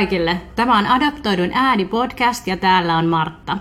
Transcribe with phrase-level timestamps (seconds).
[0.00, 0.40] Kaikille!
[0.56, 3.58] Tämä on Adaptoidun ääni podcast ja täällä on Martta.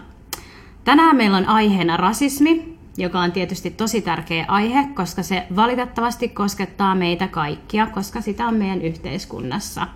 [0.84, 6.96] Tänään meillä on aiheena rasismi, joka on tietysti tosi tärkeä aihe, koska se valitettavasti koskettaa
[6.96, 9.88] meitä kaikkia, koska sitä on meidän yhteiskunnassa.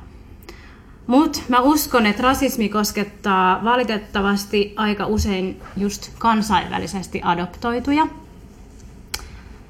[1.08, 8.08] Mutta mä uskon, että rasismi koskettaa valitettavasti aika usein just kansainvälisesti adoptoituja–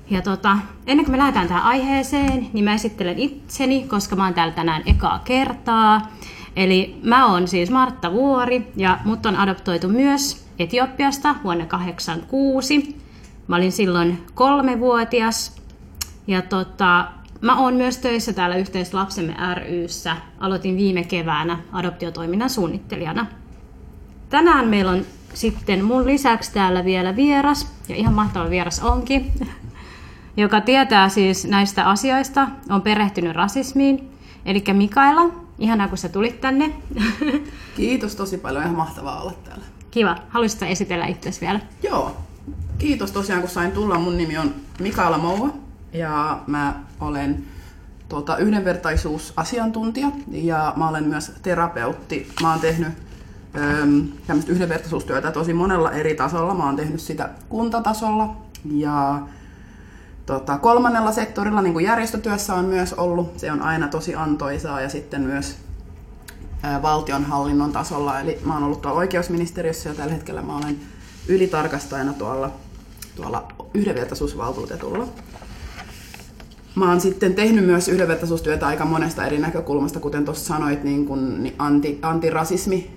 [0.09, 4.33] ja tota, ennen kuin me lähdetään tähän aiheeseen, niin mä esittelen itseni, koska mä oon
[4.33, 6.11] täällä tänään ekaa kertaa.
[6.55, 12.97] Eli mä oon siis Martta Vuori ja mut on adoptoitu myös Etiopiasta vuonna 1986.
[13.47, 15.55] Mä olin silloin kolmevuotias
[16.27, 17.05] ja tota,
[17.41, 20.17] mä oon myös töissä täällä Yhteislapsemme ryssä.
[20.39, 23.25] Aloitin viime keväänä adoptiotoiminnan suunnittelijana.
[24.29, 29.31] Tänään meillä on sitten mun lisäksi täällä vielä vieras, ja ihan mahtava vieras onkin,
[30.37, 34.09] joka tietää siis näistä asioista, on perehtynyt rasismiin.
[34.45, 36.73] Eli Mikaela, ihanaa kun sä tulit tänne.
[37.75, 39.65] Kiitos tosi paljon, ihan mahtavaa olla täällä.
[39.91, 40.15] Kiva.
[40.29, 41.59] Haluaisitko esitellä itsesi vielä?
[41.83, 42.17] Joo.
[42.77, 43.99] Kiitos tosiaan kun sain tulla.
[43.99, 45.49] Mun nimi on Mikaela Moua
[45.93, 47.43] ja mä olen
[48.09, 52.27] tuota, yhdenvertaisuusasiantuntija ja mä olen myös terapeutti.
[52.41, 52.89] Mä oon tehnyt
[53.81, 54.07] äm,
[54.47, 56.53] yhdenvertaisuustyötä tosi monella eri tasolla.
[56.53, 58.35] Mä oon tehnyt sitä kuntatasolla
[58.71, 59.21] ja
[60.25, 64.89] tota, kolmannella sektorilla, niin kuin järjestötyössä on myös ollut, se on aina tosi antoisaa ja
[64.89, 65.55] sitten myös
[66.63, 68.19] ää, valtionhallinnon tasolla.
[68.19, 70.79] Eli mä oon ollut tuolla oikeusministeriössä ja tällä hetkellä mä olen
[71.27, 72.51] ylitarkastajana tuolla,
[73.15, 75.07] tuolla yhdenvertaisuusvaltuutetulla.
[76.75, 81.47] Mä oon sitten tehnyt myös yhdenvertaisuustyötä aika monesta eri näkökulmasta, kuten tuossa sanoit, niin kun,
[81.57, 82.91] anti, antirasismi,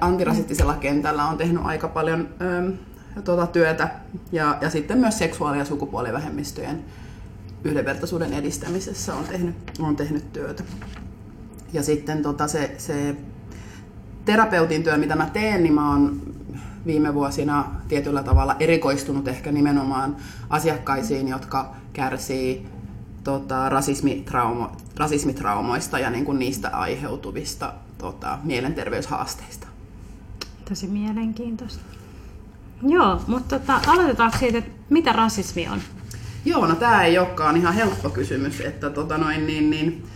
[0.00, 2.28] antirasistisella kentällä on tehnyt aika paljon
[3.24, 3.90] tuota työtä
[4.32, 6.84] ja, ja sitten myös seksuaali- ja sukupuolivähemmistöjen
[7.64, 10.64] yhdenvertaisuuden edistämisessä on tehnyt, on tehnyt työtä.
[11.72, 13.16] Ja sitten tota se, se
[14.24, 16.22] terapeutin työ, mitä mä teen, niin mä oon
[16.86, 20.16] viime vuosina tietyllä tavalla erikoistunut ehkä nimenomaan
[20.50, 22.66] asiakkaisiin, jotka kärsii
[23.24, 29.66] tota, rasismitraumo, rasismitraumoista ja niin kuin niistä aiheutuvista tota, mielenterveyshaasteista.
[30.68, 31.95] Tosi mielenkiintoista.
[32.82, 35.80] Joo, mutta tota, aloitetaanko siitä, että mitä rasismi on?
[36.44, 40.06] Joo, no tämä ei olekaan ihan helppo kysymys, että tota noin, niin, niin,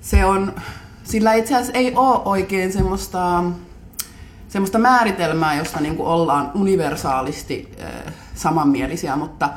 [0.00, 0.54] se on,
[1.04, 3.44] sillä itse asiassa ei ole oikein semmoista,
[4.48, 9.48] semmoista määritelmää, josta niin kuin ollaan universaalisti äh, samanmielisiä, mutta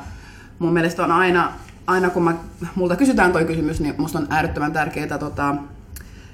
[0.58, 1.52] mun mielestä on aina,
[1.86, 2.34] aina kun mä,
[2.74, 5.54] multa kysytään toi kysymys, niin musta on äärettömän tärkeää tota,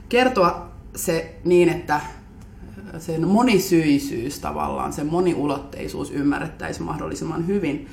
[0.09, 2.01] kertoa se niin, että
[2.99, 7.89] sen monisyisyys tavallaan, sen moniulotteisuus ymmärrettäisiin mahdollisimman hyvin.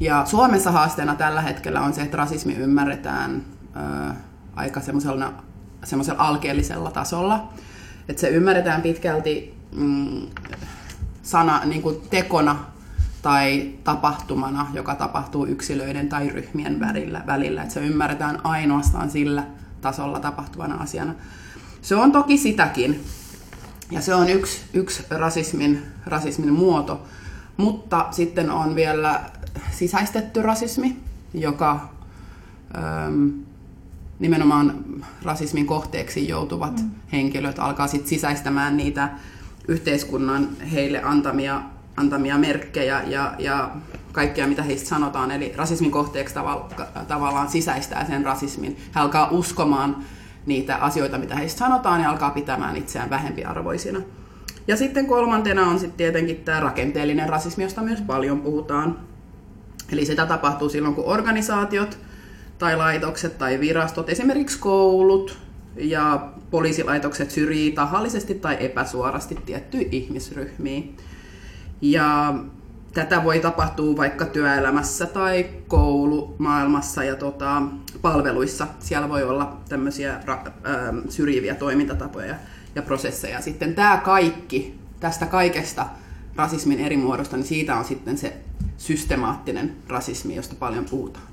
[0.00, 3.42] Ja Suomessa haasteena tällä hetkellä on se, että rasismi ymmärretään
[3.74, 4.16] ää,
[4.56, 5.32] aika semmoisella
[6.18, 7.52] alkeellisella tasolla.
[8.08, 10.26] Että se ymmärretään pitkälti mm,
[11.22, 12.58] sana, niin kuin tekona
[13.22, 17.22] tai tapahtumana, joka tapahtuu yksilöiden tai ryhmien välillä.
[17.26, 17.62] välillä.
[17.62, 19.42] Että se ymmärretään ainoastaan sillä
[19.80, 21.14] tasolla tapahtuvana asiana.
[21.82, 23.04] Se on toki sitäkin,
[23.90, 27.02] ja se on yksi, yksi rasismin, rasismin muoto.
[27.56, 29.20] Mutta sitten on vielä
[29.70, 30.96] sisäistetty rasismi,
[31.34, 31.88] joka
[33.06, 33.32] äm,
[34.18, 34.84] nimenomaan
[35.22, 36.90] rasismin kohteeksi joutuvat mm.
[37.12, 39.08] henkilöt alkaa sit sisäistämään niitä
[39.68, 41.62] yhteiskunnan heille antamia,
[41.96, 43.70] antamia merkkejä ja, ja
[44.12, 45.30] kaikkea, mitä heistä sanotaan.
[45.30, 46.68] Eli rasismin kohteeksi tavalla,
[47.08, 48.76] tavallaan sisäistää sen rasismin.
[48.94, 49.96] He alkaa uskomaan
[50.46, 54.00] niitä asioita, mitä heistä sanotaan, ja alkaa pitämään itseään vähempiarvoisina.
[54.66, 58.98] Ja sitten kolmantena on sitten tietenkin tämä rakenteellinen rasismi, josta myös paljon puhutaan.
[59.92, 61.98] Eli sitä tapahtuu silloin, kun organisaatiot
[62.58, 65.38] tai laitokset tai virastot, esimerkiksi koulut
[65.76, 70.82] ja poliisilaitokset syrjii tahallisesti tai epäsuorasti tiettyjä ihmisryhmiä.
[71.80, 72.34] Ja
[72.94, 77.62] tätä voi tapahtua vaikka työelämässä tai koulumaailmassa ja tota,
[78.02, 78.66] palveluissa.
[78.78, 82.34] Siellä voi olla tämmöisiä ra- äh, syrjiviä toimintatapoja
[82.74, 83.40] ja prosesseja.
[83.40, 85.86] Sitten tämä kaikki, tästä kaikesta
[86.36, 88.36] rasismin eri muodosta, niin siitä on sitten se
[88.76, 91.24] systemaattinen rasismi, josta paljon puhutaan.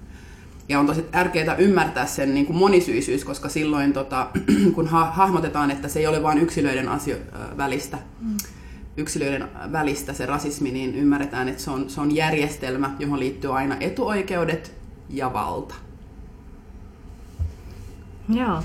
[0.69, 4.27] Ja on tosi tärkeää ymmärtää sen niin kuin monisyisyys, koska silloin tota,
[4.75, 8.37] kun ha- hahmotetaan, että se ei ole vain yksilöiden asio- välistä, mm
[8.97, 13.77] yksilöiden välistä se rasismi, niin ymmärretään, että se on, se on järjestelmä, johon liittyy aina
[13.79, 14.75] etuoikeudet
[15.09, 15.75] ja valta.
[18.29, 18.63] Joo.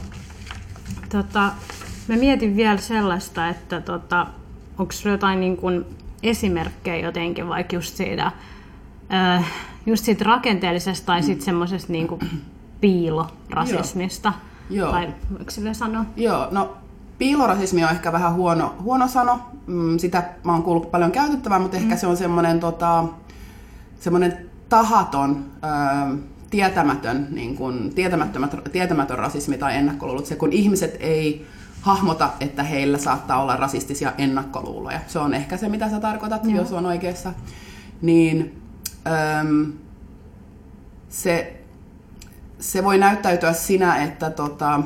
[1.08, 1.52] Tota,
[2.08, 4.26] mä mietin vielä sellaista, että tota,
[4.78, 5.84] onko jotain niin kuin
[6.22, 8.32] esimerkkejä jotenkin vaikka just siitä,
[9.14, 9.52] äh,
[9.86, 12.08] just siitä rakenteellisesta tai sitten semmoisesta niin
[12.80, 14.32] piilorasismista.
[14.70, 14.90] Joo.
[14.90, 16.04] Tai voiko sille sanoa?
[16.16, 16.76] Joo, no
[17.22, 19.40] piilorasismi on ehkä vähän huono, huono sano.
[19.66, 21.98] Mm, sitä mä oon kuullut paljon käytettävää, mutta ehkä mm.
[21.98, 23.04] se on semmoinen tota,
[24.00, 26.16] semmoinen tahaton, ö,
[26.50, 27.94] tietämätön, niin kuin,
[28.72, 30.26] tietämätön rasismi tai ennakkoluulut.
[30.26, 31.46] Se, kun ihmiset ei
[31.80, 35.00] hahmota, että heillä saattaa olla rasistisia ennakkoluuloja.
[35.06, 36.54] Se on ehkä se, mitä sä tarkoitat, Joo.
[36.54, 37.32] jos on oikeassa.
[38.02, 38.62] Niin
[39.40, 39.72] öm,
[41.08, 41.60] se,
[42.58, 44.80] se voi näyttäytyä sinä, että tota,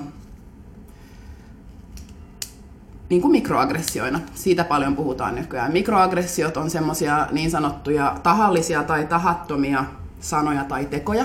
[3.09, 4.21] niin kuin mikroaggressioina.
[4.35, 5.73] Siitä paljon puhutaan nykyään.
[5.73, 9.85] Mikroaggressiot on semmoisia niin sanottuja tahallisia tai tahattomia
[10.21, 11.25] sanoja tai tekoja,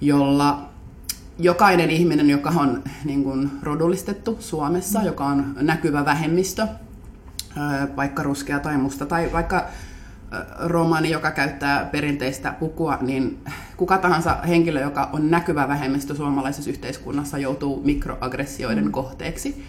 [0.00, 0.68] jolla
[1.38, 5.06] jokainen ihminen, joka on niin kuin rodullistettu Suomessa, mm.
[5.06, 6.66] joka on näkyvä vähemmistö,
[7.96, 9.64] vaikka ruskea tai musta, tai vaikka
[10.58, 13.38] romani, joka käyttää perinteistä pukua, niin
[13.76, 18.92] kuka tahansa henkilö, joka on näkyvä vähemmistö suomalaisessa yhteiskunnassa, joutuu mikroaggressioiden mm.
[18.92, 19.64] kohteeksi.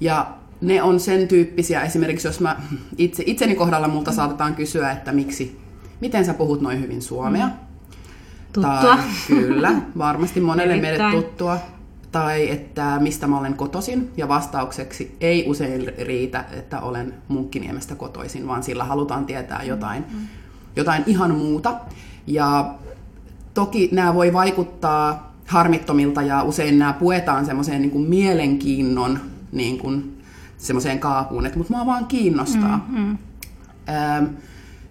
[0.00, 2.56] Ja ne on sen tyyppisiä, esimerkiksi jos mä
[2.98, 5.60] itse, itseni kohdalla multa saatetaan kysyä, että miksi,
[6.00, 7.46] miten sä puhut noin hyvin suomea.
[7.46, 7.52] Mm.
[8.52, 8.80] Tuttua.
[8.82, 11.58] Tai, kyllä, varmasti monelle meille tuttua.
[12.12, 14.10] Tai että mistä mä olen kotoisin.
[14.16, 20.26] Ja vastaukseksi ei usein riitä, että olen Munkkiniemestä kotoisin, vaan sillä halutaan tietää jotain, mm.
[20.76, 21.74] jotain ihan muuta.
[22.26, 22.74] Ja
[23.54, 29.18] toki nämä voi vaikuttaa harmittomilta ja usein nämä puetaan semmoiseen niin mielenkiinnon
[29.52, 30.19] niin kuin
[30.60, 32.86] semmoiseen kaapuun, että mutta mua vaan kiinnostaa.
[32.88, 33.16] Mm, mm.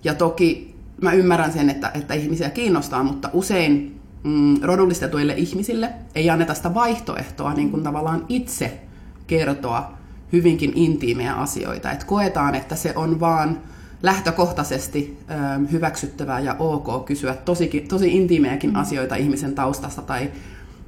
[0.04, 6.30] ja toki mä ymmärrän sen, että, että ihmisiä kiinnostaa, mutta usein mm, rodullistetuille ihmisille ei
[6.30, 8.82] anneta sitä vaihtoehtoa niin kuin tavallaan itse
[9.28, 9.94] kertoa
[10.34, 11.92] hyvinkin intiimejä asioita.
[11.92, 13.60] Et koetaan, että se on vaan
[14.04, 18.76] lähtökohtaisesti ö, hyväksyttävää ja ok kysyä tosi, tosi intiimejäkin mm.
[18.76, 20.32] asioita ihmisen taustasta tai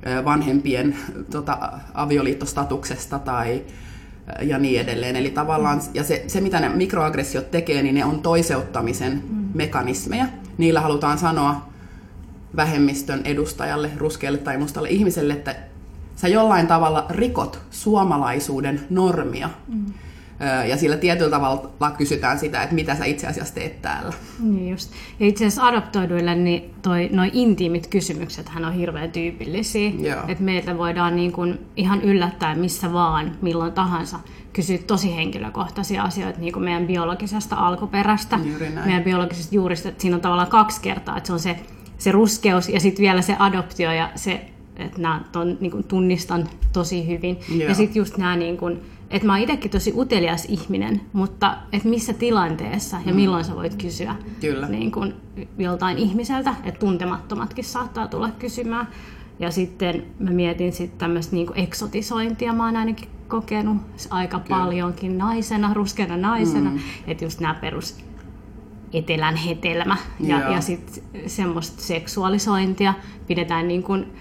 [0.08, 0.96] ö, vanhempien
[1.32, 3.64] tota, avioliittostatuksesta tai
[4.42, 5.16] ja niin edelleen.
[5.16, 9.50] Eli tavallaan, ja se, se mitä ne mikroaggressiot tekee, niin ne on toiseuttamisen mm.
[9.54, 10.26] mekanismeja.
[10.58, 11.70] Niillä halutaan sanoa
[12.56, 15.56] vähemmistön edustajalle, ruskealle tai mustalle ihmiselle, että
[16.16, 19.50] sä jollain tavalla rikot suomalaisuuden normia.
[19.68, 19.86] Mm
[20.70, 24.14] ja sillä tietyllä tavalla kysytään sitä, että mitä sä itse asiassa teet täällä.
[24.40, 24.92] Niin just.
[25.20, 29.92] Ja itse asiassa adoptoiduille niin toi, noi intiimit kysymykset hän on hirveän tyypillisiä.
[30.28, 34.20] Että meiltä voidaan niin kun ihan yllättää missä vaan, milloin tahansa
[34.54, 38.40] kysyä tosi henkilökohtaisia asioita niin kuin meidän biologisesta alkuperästä,
[38.86, 39.90] meidän biologisesta juurista.
[39.90, 41.60] Että siinä on tavallaan kaksi kertaa, että se on se,
[41.98, 44.46] se ruskeus ja sitten vielä se adoptio ja se,
[44.76, 47.40] että nämä ton, niin kun tunnistan tosi hyvin.
[47.50, 47.70] Joo.
[47.70, 51.88] Ja sitten just nämä niin kun, että mä oon itsekin tosi utelias ihminen, mutta että
[51.88, 53.16] missä tilanteessa ja mm.
[53.16, 54.68] milloin sä voit kysyä Kyllä.
[54.68, 55.14] Niin kun
[55.58, 58.88] joltain ihmiseltä, että tuntemattomatkin saattaa tulla kysymään.
[59.40, 63.78] Ja sitten mä mietin sitten tämmöistä niin eksotisointia, mä oon ainakin kokenut
[64.10, 64.60] aika Kyllä.
[64.60, 66.80] paljonkin naisena, ruskeana naisena, mm.
[67.08, 67.98] että just nämä perus
[68.94, 72.94] etelän hetelmä ja, ja sitten semmoista seksuaalisointia
[73.28, 74.14] pidetään niin kuin,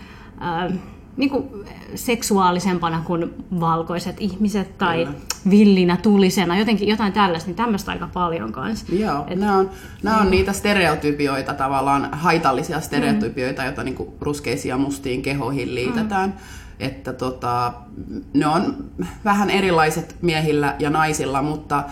[0.42, 0.78] äh,
[1.20, 1.48] niin kuin
[1.94, 5.18] seksuaalisempana kuin valkoiset ihmiset tai Kyllä.
[5.50, 8.86] villinä, tulisena, jotenkin jotain tällaista, niin tämmöistä aika paljon kanssa.
[8.94, 9.70] Joo, Et, nämä on,
[10.02, 13.66] nämä on niitä stereotypioita tavallaan, haitallisia stereotypioita, mm.
[13.66, 16.30] joita niin ruskeisiin ja mustiin kehoihin liitetään.
[16.30, 16.36] Mm.
[16.80, 17.72] Että tota,
[18.34, 18.84] ne on
[19.24, 21.84] vähän erilaiset miehillä ja naisilla, mutta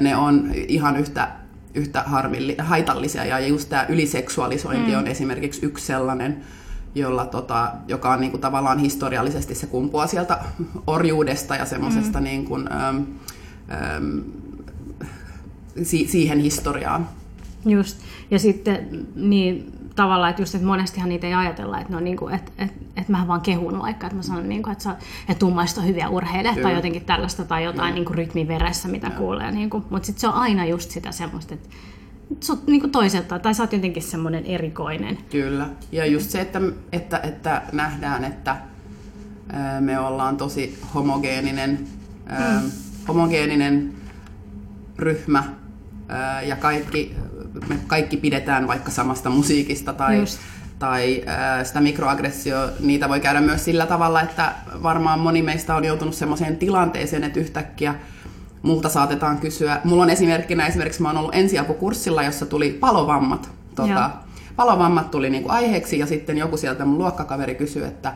[0.00, 1.28] ne on ihan yhtä
[1.74, 4.98] yhtä harmilli, haitallisia ja just tämä yliseksuaalisointi mm.
[4.98, 6.42] on esimerkiksi yksi sellainen,
[6.94, 10.38] jolla, tota, joka on niin kuin, tavallaan historiallisesti se kumpuaa sieltä
[10.86, 12.24] orjuudesta ja semmoisesta mm.
[12.24, 13.06] niin kuin, äm,
[13.96, 14.22] äm,
[15.82, 17.08] si- siihen historiaan.
[17.66, 17.98] Just.
[18.30, 22.34] Ja sitten niin tavallaan, että just, että monestihan niitä ei ajatella, että, no, niin kuin,
[22.34, 24.96] että, että, että mä vaan kehun vaikka, että mä sanon, niin kuin, että, sä,
[25.28, 29.18] että tummaiset on hyviä urheilijoita tai jotenkin tällaista tai jotain niin kuin rytmiveressä, mitä Kyllä.
[29.18, 29.52] kuulee.
[29.52, 31.68] Niin kuin, mutta sitten se on aina just sitä semmoista, että
[32.50, 35.18] oot niin toiselta, tai sä oot jotenkin semmoinen erikoinen.
[35.30, 35.68] Kyllä.
[35.92, 36.60] Ja just se, että,
[36.92, 38.56] että, että nähdään, että
[39.80, 41.78] me ollaan tosi homogeeninen,
[42.30, 42.70] mm.
[43.08, 43.92] homogeeninen
[44.98, 45.44] ryhmä
[46.46, 47.16] ja kaikki,
[47.68, 50.38] me kaikki pidetään vaikka samasta musiikista tai, just.
[50.78, 51.24] tai
[51.62, 56.56] sitä mikroaggressio, niitä voi käydä myös sillä tavalla, että varmaan moni meistä on joutunut sellaiseen
[56.56, 57.94] tilanteeseen, että yhtäkkiä
[58.62, 59.80] multa saatetaan kysyä.
[59.84, 63.50] Mulla on esimerkkinä, esimerkiksi mä oon ollut ensiapukurssilla, jossa tuli palovammat.
[63.74, 64.10] Tota,
[64.56, 68.14] palovammat tuli niinku aiheeksi ja sitten joku sieltä mun luokkakaveri kysyi, että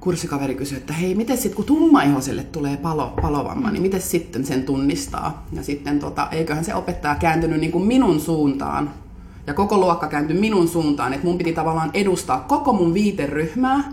[0.00, 4.62] kurssikaveri kysyi, että hei, miten sitten kun tummaihoiselle tulee palo, palovamma, niin miten sitten sen
[4.62, 5.46] tunnistaa?
[5.52, 8.90] Ja sitten tota, eiköhän se opettaja kääntynyt niin kuin minun suuntaan
[9.46, 13.92] ja koko luokka kääntyi minun suuntaan, että mun piti tavallaan edustaa koko mun viiteryhmää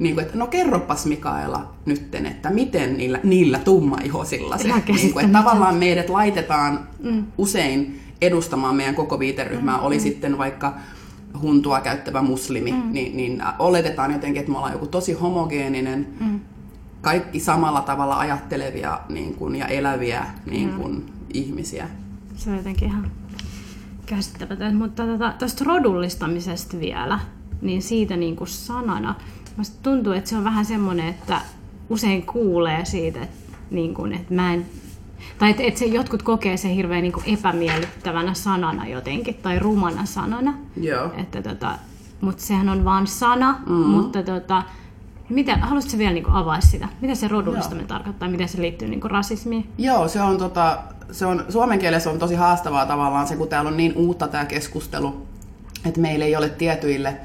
[0.00, 5.24] niin kuin, että no kerropas Mikaela nytten, että miten niillä, niillä tummaihoisilla se, niin kuin,
[5.24, 7.24] että tavallaan meidät laitetaan mm.
[7.38, 10.00] usein edustamaan meidän koko viiteryhmää, mm, oli mm.
[10.00, 10.74] sitten vaikka
[11.42, 12.92] huntua käyttävä muslimi, mm.
[12.92, 16.40] niin, niin oletetaan jotenkin, että me ollaan joku tosi homogeeninen, mm.
[17.00, 21.02] kaikki samalla tavalla ajattelevia niin kuin, ja eläviä niin kuin, mm.
[21.34, 21.88] ihmisiä.
[22.36, 23.10] Se on jotenkin ihan
[24.06, 24.78] käsittämätöntä.
[24.78, 25.02] Mutta
[25.38, 27.20] tuosta rodullistamisesta vielä,
[27.62, 29.14] niin siitä niin kuin sanana,
[29.60, 31.40] Musta tuntuu, että se on vähän semmoinen, että
[31.88, 33.36] usein kuulee siitä, että,
[33.70, 34.66] niin kuin, että mä en
[35.38, 40.54] tai että et se jotkut kokee sen hirveän niin epämiellyttävänä sanana jotenkin, tai rumana sanana.
[40.76, 41.10] Joo.
[41.16, 41.78] Että tota,
[42.20, 43.90] mutta sehän on vain sana, mm-hmm.
[43.90, 44.62] mutta tota,
[45.28, 46.88] mitä, haluaisitko vielä niin avaa sitä?
[47.00, 48.28] Mitä se rodullistaminen tarkoittaa?
[48.28, 49.68] Miten se liittyy niin rasismiin?
[49.78, 50.78] Joo, se on, tota,
[51.12, 54.44] se on, suomen kielessä on tosi haastavaa tavallaan se, kun täällä on niin uutta tämä
[54.44, 55.26] keskustelu,
[55.84, 57.16] että meillä ei ole tietyille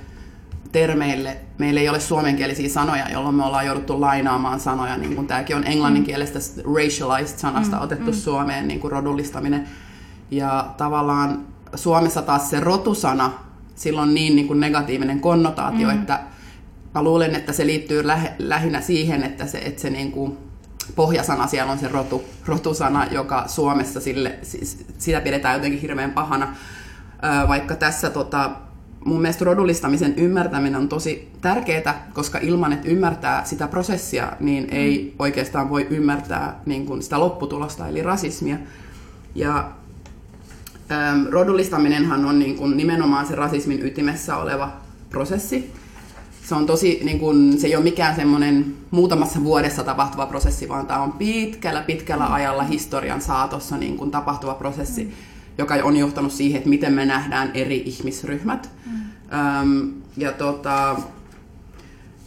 [0.71, 5.55] termeille, meillä ei ole suomenkielisiä sanoja, jolloin me ollaan jouduttu lainaamaan sanoja, niin kuin tämäkin
[5.55, 6.39] on englanninkielestä
[6.75, 8.17] racialized sanasta mm, otettu mm.
[8.17, 9.67] suomeen, niin kuin rodullistaminen.
[10.31, 11.45] Ja tavallaan
[11.75, 13.31] Suomessa taas se rotusana,
[13.75, 15.93] sillä on niin, niin kuin negatiivinen konnotaatio, mm.
[15.93, 16.19] että
[16.95, 20.37] mä luulen, että se liittyy lähe, lähinnä siihen, että se, että se niin kuin
[20.95, 26.55] pohjasana siellä on se rotu, rotusana, joka Suomessa sille, siis sitä pidetään jotenkin hirveän pahana.
[27.47, 28.51] Vaikka tässä tota,
[29.05, 35.03] mun mielestä rodullistamisen ymmärtäminen on tosi tärkeää, koska ilman, että ymmärtää sitä prosessia, niin ei
[35.03, 35.15] mm.
[35.19, 38.57] oikeastaan voi ymmärtää niin kuin sitä lopputulosta, eli rasismia.
[39.35, 39.71] Ja
[40.91, 44.73] ähm, rodullistaminenhan on niin kuin nimenomaan se rasismin ytimessä oleva
[45.09, 45.73] prosessi.
[46.43, 50.87] Se on tosi, niin kuin, se ei ole mikään semmoinen muutamassa vuodessa tapahtuva prosessi, vaan
[50.87, 55.03] tämä on pitkällä, pitkällä ajalla historian saatossa niin kuin tapahtuva prosessi.
[55.03, 58.69] Mm joka on johtanut siihen, että miten me nähdään eri ihmisryhmät.
[58.85, 58.91] Mm.
[59.61, 60.95] Öm, ja, tota,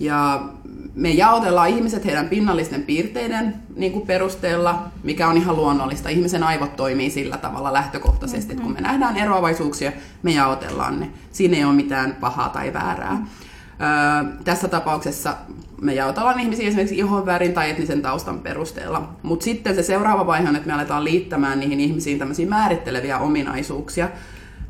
[0.00, 0.49] ja
[0.94, 6.08] me jaotellaan ihmiset heidän pinnallisten piirteiden niin kuin perusteella, mikä on ihan luonnollista.
[6.08, 8.70] Ihmisen aivot toimii sillä tavalla lähtökohtaisesti, mm-hmm.
[8.70, 9.92] että kun me nähdään eroavaisuuksia,
[10.23, 11.11] me jaotellaan ne.
[11.32, 13.12] Siinä ei ole mitään pahaa tai väärää.
[13.12, 13.47] Mm-hmm.
[13.80, 15.37] Öö, tässä tapauksessa
[15.80, 19.08] me jaotellaan ihmisiä esimerkiksi ihonvärin tai etnisen taustan perusteella.
[19.23, 24.08] Mutta sitten se seuraava vaihe on, että me aletaan liittämään niihin ihmisiin tämmöisiä määritteleviä ominaisuuksia.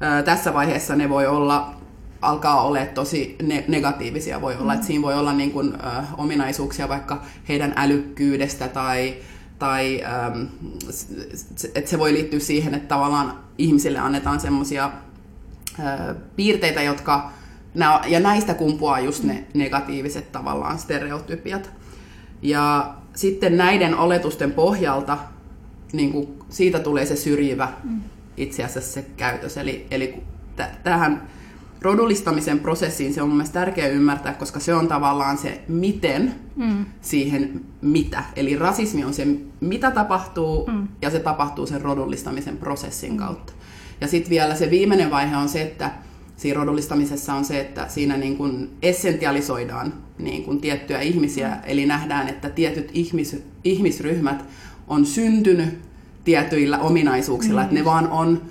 [0.02, 1.74] Öö, tässä vaiheessa ne voi olla
[2.22, 4.40] alkaa olla tosi ne- negatiivisia.
[4.40, 4.74] Voi olla, mm.
[4.74, 9.14] että siinä voi olla niin kuin, ö, ominaisuuksia vaikka heidän älykkyydestä tai,
[9.58, 10.04] tai
[11.74, 14.90] että se voi liittyä siihen, että tavallaan ihmisille annetaan semmoisia
[16.36, 17.30] piirteitä, jotka
[18.06, 21.70] ja näistä kumpuaa just ne negatiiviset tavallaan stereotypiat.
[22.42, 25.18] Ja sitten näiden oletusten pohjalta
[25.92, 28.00] niin kuin siitä tulee se syrjivä mm.
[28.36, 29.56] itse asiassa se käytös.
[29.56, 30.22] Eli, eli
[30.82, 31.28] tähän
[31.82, 36.84] rodullistamisen prosessiin se on mun tärkeää ymmärtää, koska se on tavallaan se miten mm.
[37.00, 38.24] siihen mitä.
[38.36, 39.26] Eli rasismi on se
[39.60, 40.88] mitä tapahtuu mm.
[41.02, 43.18] ja se tapahtuu sen rodullistamisen prosessin mm.
[43.18, 43.52] kautta.
[44.00, 45.90] Ja sitten vielä se viimeinen vaihe on se, että
[46.38, 51.54] siinä rodullistamisessa on se, että siinä niin kuin essentialisoidaan niin kuin tiettyjä ihmisiä, mm.
[51.66, 54.44] eli nähdään, että tietyt ihmis, ihmisryhmät
[54.88, 55.78] on syntynyt
[56.24, 57.64] tietyillä ominaisuuksilla, mm.
[57.64, 58.42] että ne vaan on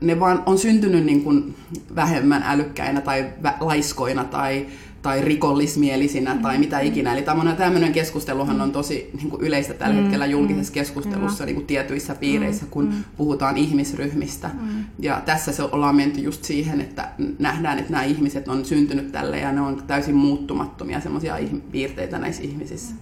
[0.00, 1.54] ne vaan on syntynyt niin kuin
[1.94, 3.26] vähemmän älykkäinä tai
[3.60, 4.66] laiskoina tai
[5.02, 6.86] tai rikollismielisinä tai mitä mm.
[6.86, 7.12] ikinä.
[7.12, 10.02] Eli tämmöinen, keskusteluhan on tosi niin kuin yleistä tällä mm.
[10.02, 10.74] hetkellä julkisessa mm.
[10.74, 14.50] keskustelussa niin kuin tietyissä piireissä, kun puhutaan ihmisryhmistä.
[14.98, 19.38] Ja tässä se ollaan menty just siihen, että nähdään, että nämä ihmiset on syntynyt tälle
[19.38, 21.38] ja ne on täysin muuttumattomia semmoisia
[21.72, 22.94] piirteitä näissä ihmisissä.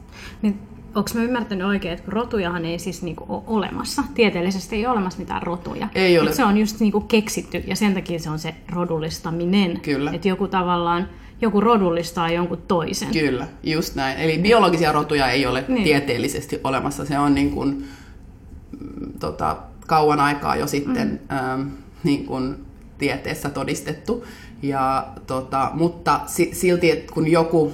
[0.43, 0.59] Niin
[0.95, 4.03] Onko mä ymmärtänyt oikein, että rotujahan ei siis niinku ole olemassa?
[4.15, 5.89] Tieteellisesti ei ole olemassa mitään rotuja.
[5.95, 6.29] Ei ole.
[6.29, 9.81] Et se on just niinku keksitty ja sen takia se on se rodullistaminen.
[9.81, 10.11] Kyllä.
[10.13, 11.09] Että joku tavallaan
[11.41, 13.09] joku rodullistaa jonkun toisen.
[13.13, 14.19] Kyllä, just näin.
[14.19, 15.85] Eli biologisia rotuja ei ole niin.
[15.85, 17.05] tieteellisesti olemassa.
[17.05, 17.89] Se on niin kuin,
[18.81, 19.57] mm, tota,
[19.87, 21.37] kauan aikaa jo sitten mm.
[21.37, 21.69] ähm,
[22.05, 22.57] niin kuin
[22.99, 24.25] tieteessä todistettu.
[24.63, 26.21] Ja, tota, mutta
[26.53, 27.73] silti, että kun joku,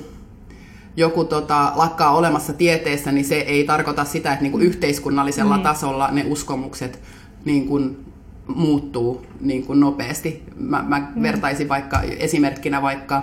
[0.97, 5.65] joku tota, lakkaa olemassa tieteessä, niin se ei tarkoita sitä, että niin kuin yhteiskunnallisella niin.
[5.65, 7.03] tasolla ne uskomukset
[7.45, 8.07] niin kuin
[8.47, 10.43] muuttuu niin kuin nopeasti.
[10.57, 11.23] Mä, mä mm.
[11.23, 13.23] vertaisin vaikka esimerkkinä vaikka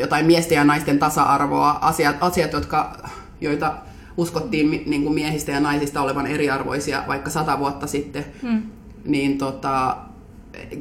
[0.00, 3.08] jotain miesten ja naisten tasa-arvoa, asiat, asiat jotka,
[3.40, 3.74] joita
[4.16, 8.62] uskottiin niin kuin miehistä ja naisista olevan eriarvoisia vaikka sata vuotta sitten, mm.
[9.04, 9.96] niin tota,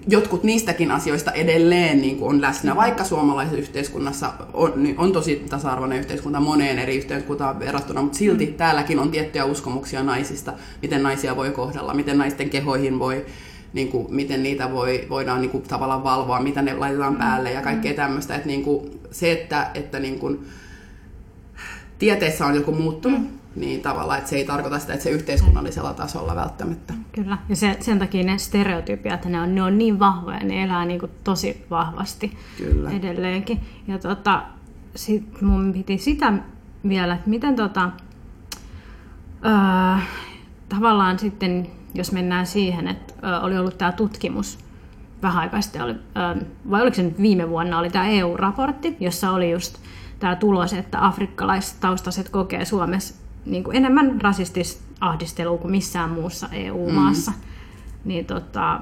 [0.07, 2.77] jotkut niistäkin asioista edelleen niin kuin on läsnä, mm.
[2.77, 8.45] vaikka suomalaisessa yhteiskunnassa on, niin on tosi tasa-arvoinen yhteiskunta moneen eri yhteiskuntaan verrattuna, mutta silti
[8.45, 8.53] mm.
[8.53, 13.25] täälläkin on tiettyjä uskomuksia naisista, miten naisia voi kohdella, miten naisten kehoihin voi
[13.75, 17.61] niin kuin, miten niitä voi, voidaan niin kuin, tavallaan valvoa, mitä ne laitetaan päälle ja
[17.61, 18.35] kaikkea tämmöistä.
[18.35, 20.45] Että niin kuin, se, että, että niin kuin,
[21.99, 23.27] tieteessä on joku muuttunut, mm.
[23.55, 26.93] niin tavallaan, että se ei tarkoita sitä, että se yhteiskunnallisella tasolla välttämättä.
[27.11, 30.85] Kyllä, ja se, sen takia ne stereotypiat, ne on, ne on niin vahvoja, ne elää
[30.85, 32.91] niin kuin tosi vahvasti Kyllä.
[32.91, 33.59] edelleenkin.
[33.87, 34.43] Ja tota,
[34.95, 36.33] sit mun piti sitä
[36.87, 37.91] vielä, että miten tota,
[39.45, 40.03] öö,
[40.69, 44.59] tavallaan sitten, jos mennään siihen, että oli ollut tämä tutkimus,
[45.21, 45.95] vähän aikaa sitten oli,
[46.69, 49.77] vai oliko se nyt viime vuonna, oli tämä EU-raportti, jossa oli just
[50.19, 57.31] tämä tulos, että afrikkalaistaustaiset kokee Suomessa niin kuin enemmän rasistista ahdistelua kuin missään muussa EU-maassa.
[57.31, 57.37] Mm.
[58.05, 58.81] Niin tota,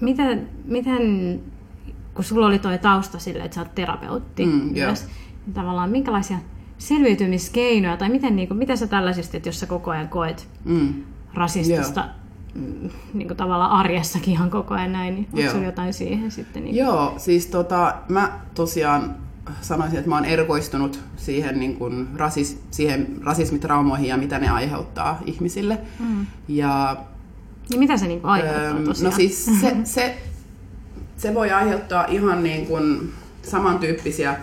[0.00, 1.00] miten, miten,
[2.14, 5.06] kun sulla oli tuo tausta sille, että sä oot terapeutti mm, myös,
[5.46, 6.38] niin tavallaan minkälaisia
[6.78, 10.94] selviytymiskeinoja, tai miten, niin kuin, mitä sä tällaisista, että jos sä koko ajan koet mm.
[11.34, 12.21] rasistista yeah.
[13.14, 16.64] Niin kuin tavallaan arjessakin ihan koko ayan näin, niin onko jotain siihen sitten?
[16.64, 19.16] Niin Joo, siis tota, mä tosiaan
[19.60, 25.18] sanoisin, että mä oon erkoistunut siihen, niin kuin rasis, siihen rasismitraumoihin ja mitä ne aiheuttaa
[25.24, 25.78] ihmisille.
[25.98, 26.26] Mm.
[26.48, 26.96] Ja,
[27.70, 29.10] ja mitä se niin kuin aiheuttaa öö, tosiaan?
[29.10, 30.16] No siis se, se,
[31.16, 34.36] se voi aiheuttaa ihan niin kuin samantyyppisiä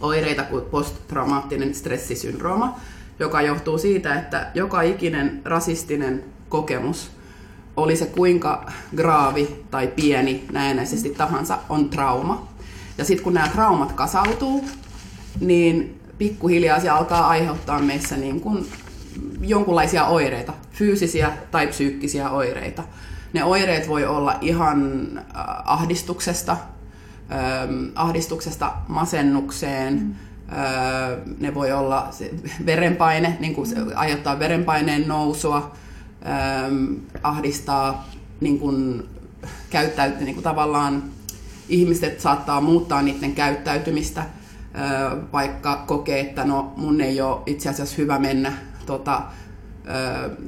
[0.00, 2.76] oireita kuin posttraumaattinen stressisyndrooma,
[3.18, 7.10] joka johtuu siitä, että joka ikinen rasistinen kokemus,
[7.82, 12.48] oli se kuinka graavi tai pieni näennäisesti tahansa, on trauma.
[12.98, 14.64] Ja sitten kun nämä traumat kasautuu,
[15.40, 18.66] niin pikkuhiljaa se alkaa aiheuttaa meissä niin kuin
[19.40, 22.82] jonkunlaisia oireita, fyysisiä tai psyykkisiä oireita.
[23.32, 25.24] Ne oireet voi olla ihan äh,
[25.64, 26.56] ahdistuksesta,
[27.32, 30.14] ähm, ahdistuksesta masennukseen, mm.
[30.52, 32.10] Äh, ne voi olla
[32.66, 35.72] verenpaine, niin kuin se aiheuttaa verenpaineen nousua,
[36.26, 38.08] ähm, ahdistaa
[38.40, 39.08] niin kuin,
[39.70, 41.02] käyttäytyy niin kuin tavallaan
[41.68, 44.26] ihmiset saattaa muuttaa niiden käyttäytymistä,
[45.32, 48.52] vaikka kokee, että no mun ei ole itse asiassa hyvä mennä
[48.86, 49.22] tota,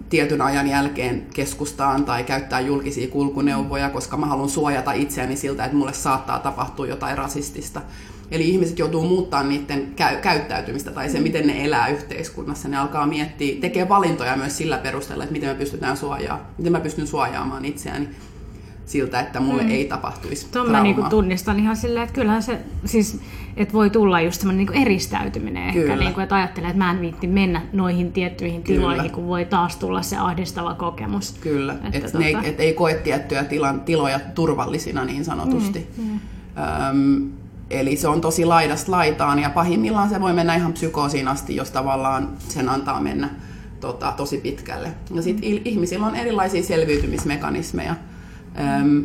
[0.09, 5.77] tietyn ajan jälkeen keskustaan tai käyttää julkisia kulkuneuvoja, koska mä haluan suojata itseäni siltä, että
[5.77, 7.81] mulle saattaa tapahtua jotain rasistista.
[8.33, 12.69] Eli ihmiset joutuu muuttamaan niiden käy- käyttäytymistä tai se, miten ne elää yhteiskunnassa.
[12.69, 16.81] Ne alkaa miettiä, tekee valintoja myös sillä perusteella, että miten me pystytään suojaamaan, miten mä
[16.81, 18.09] pystyn suojaamaan itseäni
[18.87, 19.71] siltä, että mulle mm.
[19.71, 23.21] ei tapahtuisi Tuon mä niinku tunnistan ihan silleen, että kyllähän se, siis,
[23.57, 25.93] että voi tulla just semmoinen niinku eristäytyminen Kyllä.
[25.93, 28.81] ehkä, niinku, että ajattelee, että mä en viitti mennä noihin tiettyihin Kyllä.
[28.81, 31.33] tiloihin, kun voi taas tulla se ahdistava kokemus.
[31.41, 32.25] Kyllä, että et tota...
[32.25, 35.87] ei, et ei koe tiettyjä tilan, tiloja turvallisina niin sanotusti.
[35.97, 36.21] Mm, mm.
[36.91, 37.31] Öm,
[37.73, 41.71] eli se on tosi laidasta laitaan ja pahimmillaan se voi mennä ihan psykoosiin asti, jos
[41.71, 43.31] tavallaan sen antaa mennä
[43.81, 44.95] tota, tosi pitkälle.
[45.15, 47.95] Ja sitten ihmisillä on erilaisia selviytymismekanismeja
[48.81, 49.05] Öm,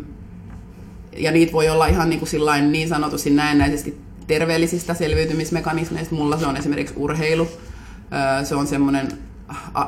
[1.17, 6.15] ja niitä voi olla ihan niin, kuin niin sanotusti näennäisesti terveellisistä selviytymismekanismeista.
[6.15, 7.47] Mulla se on esimerkiksi urheilu.
[8.43, 9.07] Se on semmoinen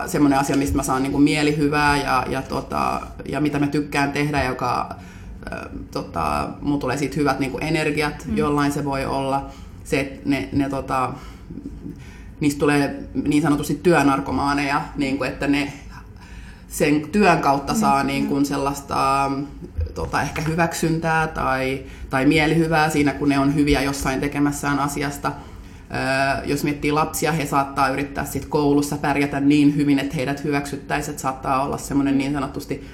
[0.05, 4.11] semmoinen asia, mistä mä saan niin kuin mielihyvää ja, ja, tota, ja mitä mä tykkään
[4.11, 4.95] tehdä, joka
[5.91, 8.37] tota, mulla tulee siitä hyvät niin kuin energiat, mm.
[8.37, 9.49] jollain se voi olla.
[9.83, 11.13] Se, että ne, ne tota,
[12.39, 15.73] niistä tulee niin sanotusti työnarkomaaneja, niin kuin, että ne
[16.67, 18.07] sen työn kautta saa mm.
[18.07, 19.31] niin kuin sellaista
[19.95, 25.31] tota, ehkä hyväksyntää tai, tai mielihyvää siinä, kun ne on hyviä jossain tekemässään asiasta.
[25.91, 31.11] Öö, jos miettii lapsia, he saattaa yrittää sit koulussa pärjätä niin hyvin, että heidät hyväksyttäisiin,
[31.11, 32.87] että saattaa olla semmoinen niin sanotusti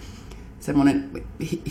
[0.65, 1.09] semmoinen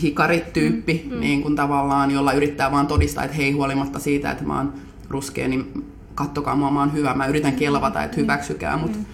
[0.01, 1.19] hikarityyppi, mm, mm.
[1.19, 4.73] niin kuin tavallaan, jolla yrittää vaan todistaa, että hei huolimatta siitä, että mä oon
[5.09, 8.21] ruskea, niin kattokaa mua, mä oon hyvä, mä yritän kelvata, että mm.
[8.21, 8.95] hyväksykää mut.
[8.95, 9.05] Mm.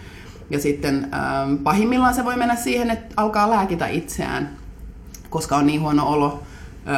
[0.50, 4.50] Ja sitten ähm, pahimmillaan se voi mennä siihen, että alkaa lääkitä itseään,
[5.30, 6.44] koska on niin huono olo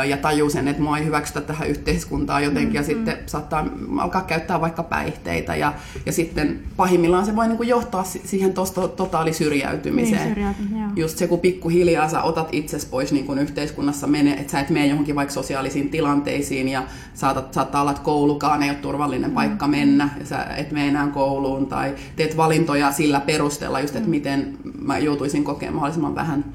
[0.06, 3.66] ja tajuu sen, että mua ei hyväksytä tähän yhteiskuntaan jotenkin, mm, ja sitten saattaa
[3.98, 5.74] alkaa käyttää vaikka päihteitä, ja,
[6.06, 10.34] ja sitten pahimmillaan se voi niin kuin johtaa siihen tosta totaalisyrjäytymiseen.
[10.34, 14.60] Niin, Just se, kun pikkuhiljaa sä otat itsesi pois niin kuin yhteiskunnassa, mene, että sä
[14.60, 19.30] et mene johonkin vaikka sosiaalisiin tilanteisiin, ja saatat, saattaa olla, että koulukaan ei ole turvallinen
[19.30, 19.36] mm.
[19.36, 24.08] paikka mennä, ja sä et mene enää kouluun, tai teet valintoja sillä perusteella, just, että
[24.08, 24.12] mm.
[24.12, 26.46] miten mä joutuisin kokemaan mahdollisimman vähän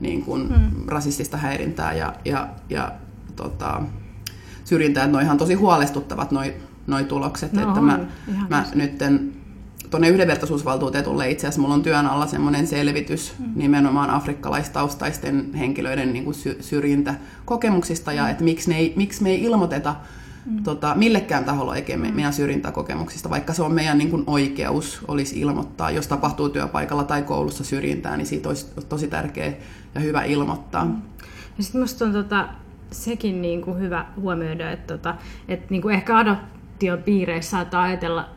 [0.00, 0.86] niin kuin mm.
[0.88, 2.92] rasistista häirintää ja, ja, ja
[3.36, 3.82] tota,
[4.64, 5.04] syrjintää.
[5.04, 6.54] Että ihan tosi huolestuttavat noi,
[6.86, 7.52] noi tulokset.
[7.52, 7.98] No, että mä,
[8.48, 9.32] mä nytten
[9.90, 13.52] tuonne yhdenvertaisuusvaltuutetulle itse asiassa mulla on työn alla semmoinen selvitys mm.
[13.54, 18.30] nimenomaan afrikkalaistaustaisten henkilöiden niin kuin syrjintäkokemuksista ja mm.
[18.30, 19.96] että miksi, ne ei, miksi me ei ilmoiteta
[20.46, 20.62] mm.
[20.62, 22.14] tota, millekään taholla oikein me, mm.
[22.14, 27.22] meidän syrjintäkokemuksista, vaikka se on meidän niin kuin oikeus olisi ilmoittaa, jos tapahtuu työpaikalla tai
[27.22, 29.52] koulussa syrjintää, niin siitä olisi tosi tärkeä
[29.94, 30.84] ja hyvä ilmoittaa.
[30.84, 31.02] Mm.
[31.58, 32.48] Ja sitten musta on tota,
[32.90, 35.14] sekin niin kuin hyvä huomioida, että, tota,
[35.48, 38.28] että niin kuin ehkä adoptiopiireissä saattaa ajatella,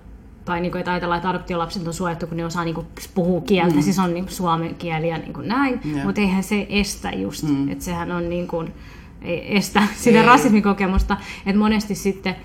[0.45, 3.41] tai niin kuin, että ajatellaan, että adoptiolapset on suojattu, kun ne osaa niin kuin, puhua
[3.41, 3.81] kieltä, mm.
[3.81, 6.05] siis on niin kuin, suomen kieli ja niin kuin näin, yeah.
[6.05, 7.69] mutta eihän se estä just, mm.
[7.69, 8.73] että sehän on niin kuin,
[9.21, 10.25] estä sitä ei.
[10.25, 12.35] rasismikokemusta, että monesti sitten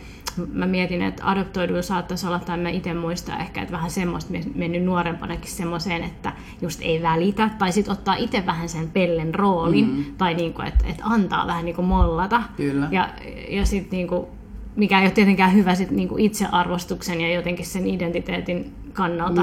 [0.53, 4.85] mä mietin, että adoptoiduilla saattaisi olla, tai mä itse muistan ehkä, että vähän semmoista mennyt
[4.85, 6.33] nuorempanakin semmoiseen, että
[6.63, 10.05] just ei välitä, tai sitten ottaa itse vähän sen pellen roolin, mm-hmm.
[10.19, 12.43] tai niinku, että, että antaa vähän niinku mollata.
[12.57, 12.89] Kyllä.
[12.91, 13.09] Ja,
[13.49, 14.29] ja sitten niinku,
[14.77, 19.43] mikä ei ole tietenkään hyvä sit niinku itsearvostuksen ja jotenkin sen identiteetin kannalta.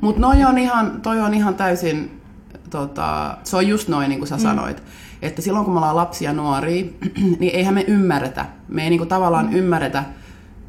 [0.00, 2.20] Mutta toi on ihan, toi on ihan täysin,
[2.70, 4.42] tota, se on just noin niin kuin sä mm.
[4.42, 4.82] sanoit,
[5.22, 6.84] että silloin kun me ollaan lapsia nuoria,
[7.40, 9.52] niin eihän me ymmärretä, me ei niin kuin tavallaan mm.
[9.52, 10.04] ymmärretä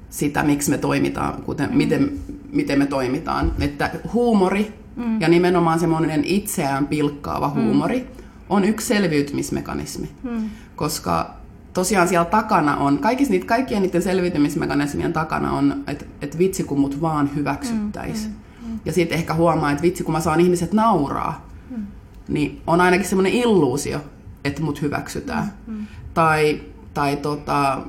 [0.09, 1.77] sitä, miksi me toimitaan, kuten, mm.
[1.77, 2.19] miten,
[2.51, 3.53] miten me toimitaan.
[3.59, 5.21] Että huumori mm.
[5.21, 7.61] ja nimenomaan semmoinen itseään pilkkaava mm.
[7.61, 8.23] huumori mm.
[8.49, 10.49] on yksi selviytymismekanismi, mm.
[10.75, 11.37] koska
[11.73, 16.79] tosiaan siellä takana on, kaikissa niitä, kaikkien niiden selviytymismekanismien takana on, että et vitsi kun
[16.79, 18.27] mut vaan hyväksyttäisi.
[18.27, 18.79] Mm, mm, mm.
[18.85, 21.85] Ja sitten ehkä huomaa, että vitsi kun mä saan ihmiset nauraa, mm.
[22.27, 24.01] niin on ainakin semmoinen illuusio,
[24.47, 25.53] että mut hyväksytään.
[25.67, 25.85] Mm, mm.
[26.13, 26.61] Tai,
[26.93, 27.81] tai, tota,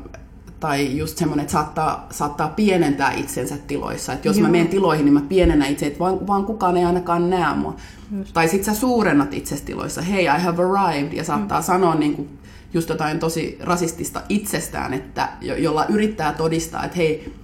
[0.61, 4.12] tai just semmoinen, että saattaa, saattaa pienentää itsensä tiloissa.
[4.12, 4.47] Että jos Joo.
[4.47, 7.77] mä menen tiloihin, niin mä pienennän itse, että vaan, vaan kukaan ei ainakaan näe mua.
[8.18, 8.33] Just.
[8.33, 11.64] Tai sit sä suurennat itse tiloissa, hei, I have arrived, ja saattaa mm.
[11.64, 12.29] sanoa niin kuin
[12.75, 17.35] just jotain tosi rasistista itsestään, että, jo, jolla yrittää todistaa, että hei,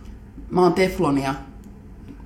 [0.51, 1.35] mä oon teflonia,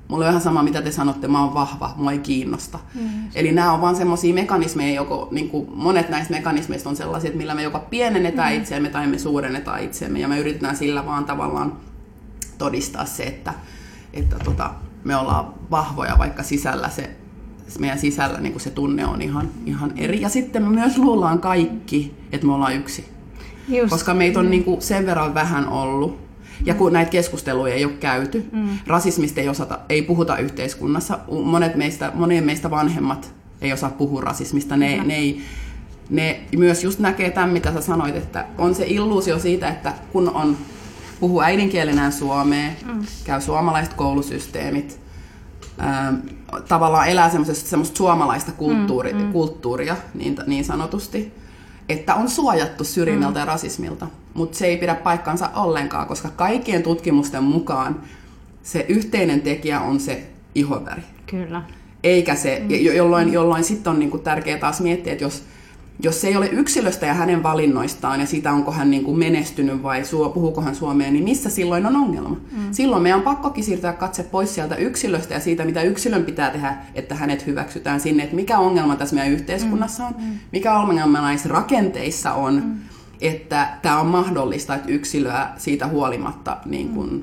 [0.08, 2.78] mulla on ihan sama, mitä te sanotte, mä oon vahva, mua ei kiinnosta.
[2.94, 3.08] Mm.
[3.34, 7.38] Eli nämä on vaan semmoisia mekanismeja, joko, niin kuin monet näistä mekanismeista on sellaisia, että
[7.38, 8.58] millä me joko pienennetään mm.
[8.58, 11.72] itseämme tai me suurennetaan itseämme, ja me yritetään sillä vaan tavallaan
[12.58, 13.54] todistaa se, että,
[14.12, 14.70] että tota,
[15.04, 17.10] me ollaan vahvoja, vaikka sisällä se
[17.78, 20.20] meidän sisällä niin se tunne on ihan, ihan eri.
[20.20, 23.08] Ja sitten me myös luullaan kaikki, että me ollaan yksi.
[23.68, 23.90] Just.
[23.90, 24.50] Koska meitä on mm.
[24.50, 26.27] niin kuin sen verran vähän ollut.
[26.64, 28.68] Ja kun näitä keskusteluja ei ole käyty, mm.
[28.86, 31.18] rasismista ei, osata, ei puhuta yhteiskunnassa.
[31.44, 34.76] Monet meistä, monien meistä vanhemmat ei osaa puhua rasismista.
[34.76, 35.42] Ne, ne, ei,
[36.10, 40.28] ne myös just näkee tämän, mitä sä sanoit, että on se illuusio siitä, että kun
[40.28, 40.56] on
[41.20, 43.06] puhuu äidinkielenään suomea, mm.
[43.24, 45.00] käy suomalaiset koulusysteemit,
[45.78, 46.14] ää,
[46.68, 49.32] tavallaan elää semmoista suomalaista kulttuuri, mm, mm.
[49.32, 51.34] kulttuuria niin, niin sanotusti,
[51.88, 53.40] että on suojattu syrjinnältä mm.
[53.40, 54.06] ja rasismilta.
[54.38, 58.00] Mutta se ei pidä paikkansa ollenkaan, koska kaikkien tutkimusten mukaan
[58.62, 61.02] se yhteinen tekijä on se ihoväri.
[61.26, 61.62] Kyllä.
[62.02, 62.70] Eikä se, mm.
[62.70, 65.44] jolloin, jolloin sitten on niinku tärkeää taas miettiä, että jos
[66.02, 69.82] jos se ei ole yksilöstä ja hänen valinnoistaan ja siitä, onko hän niin kuin menestynyt
[69.82, 72.36] vai suo, puhuuko hän suomea, niin missä silloin on ongelma?
[72.52, 72.72] Mm.
[72.72, 76.76] Silloin meidän on pakkokin siirtää katse pois sieltä yksilöstä ja siitä, mitä yksilön pitää tehdä,
[76.94, 80.24] että hänet hyväksytään sinne, että mikä ongelma tässä meidän yhteiskunnassa on, mm.
[80.24, 80.38] mm.
[80.52, 82.76] mikä ongelma näissä rakenteissa on, mm.
[83.20, 87.22] Että tämä on mahdollista, että yksilöä siitä huolimatta, niin kuin, mm.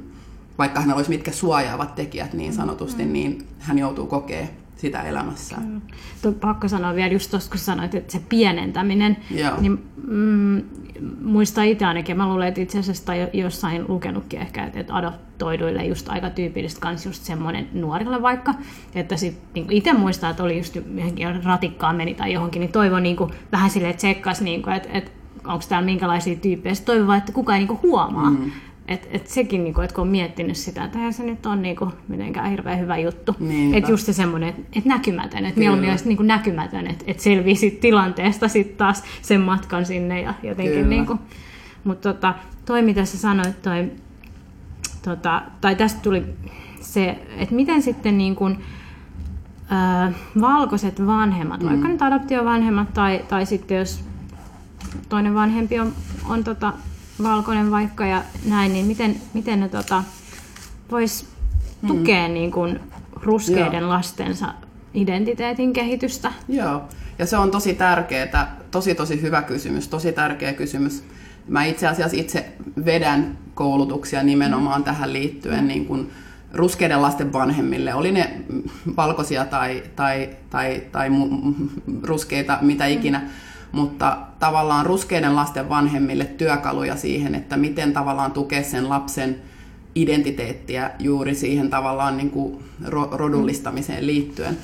[0.58, 2.56] vaikka hänellä olisi mitkä suojaavat tekijät niin mm.
[2.56, 3.14] sanotusti, mm.
[3.14, 5.64] niin hän joutuu kokemaan sitä elämässään.
[5.64, 5.82] Mm.
[6.22, 9.62] Tuo pakko sanoa vielä just tuossa, kun sanoit, että se pienentäminen, Joo.
[9.62, 10.64] niin mm,
[11.22, 16.10] muista itse ainakin, mä luulen, että itse asiassa tai jossain lukenutkin ehkä, että, adoptoiduille just
[16.10, 18.54] aika tyypillistä kans just semmoinen nuorille vaikka,
[18.96, 23.04] että sit niin itse muistaa, että oli just johonkin ratikkaan meni tai johonkin, niin toivon
[23.04, 25.12] niin kuin, vähän silleen, että niin kuin, että, että
[25.48, 28.52] onko täällä minkälaisia tyyppejä, toivon vaan, että kukaan ei niin kuin huomaa, mm.
[28.88, 31.92] Et, et sekin, niinku, että kun on miettinyt sitä, että eihän se nyt ole niinku,
[32.08, 33.36] mitenkään hirveän hyvä juttu.
[33.74, 37.72] Että just se semmoinen, että et näkymätön, että mieluummin olisi niinku näkymätön, että et selviisi
[37.72, 41.20] tilanteesta sitten taas sen matkan sinne ja jotenkin niinku.
[41.84, 42.34] Mutta tota,
[42.66, 43.92] toi mitä sä sanoit, toi,
[45.04, 46.24] tota, tai tästä tuli
[46.82, 48.58] se, että miten sitten niin kuin,
[50.08, 51.70] ö, valkoiset vanhemmat, mm.
[51.70, 54.04] vaikka nyt adoptiovanhemmat tai, tai sitten jos
[55.10, 55.94] toinen vanhempi on,
[56.30, 56.74] on tota,
[57.24, 60.04] valkoinen vaikka ja näin, niin miten, miten ne tota,
[60.92, 61.26] vois
[61.88, 62.34] tukea mm.
[62.34, 62.80] niin kuin
[63.22, 63.90] ruskeiden Joo.
[63.90, 64.54] lastensa
[64.94, 66.32] identiteetin kehitystä?
[66.48, 66.82] Joo,
[67.20, 71.04] ja se on tosi tärkeää, tosi tosi hyvä kysymys, tosi tärkeä kysymys.
[71.48, 72.54] Mä itse asiassa itse
[72.86, 74.86] vedän koulutuksia nimenomaan mm.
[74.86, 76.12] tähän liittyen niin kuin
[76.54, 78.42] ruskeiden lasten vanhemmille, oli ne
[78.98, 81.10] valkoisia tai, tai, tai, tai
[82.04, 83.20] ruskeita, mitä ikinä.
[83.20, 83.30] Mm
[83.72, 89.42] mutta tavallaan ruskeiden lasten vanhemmille työkaluja siihen, että miten tavallaan tukea sen lapsen
[89.96, 92.64] identiteettiä juuri siihen tavallaan niin kuin
[93.12, 94.58] rodullistamiseen liittyen.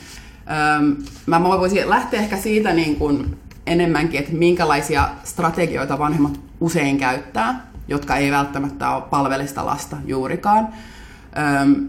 [1.26, 3.38] mä voisin lähteä ehkä siitä niin kuin
[3.68, 10.68] enemmänkin, että minkälaisia strategioita vanhemmat usein käyttää, jotka ei välttämättä ole palvelista lasta juurikaan.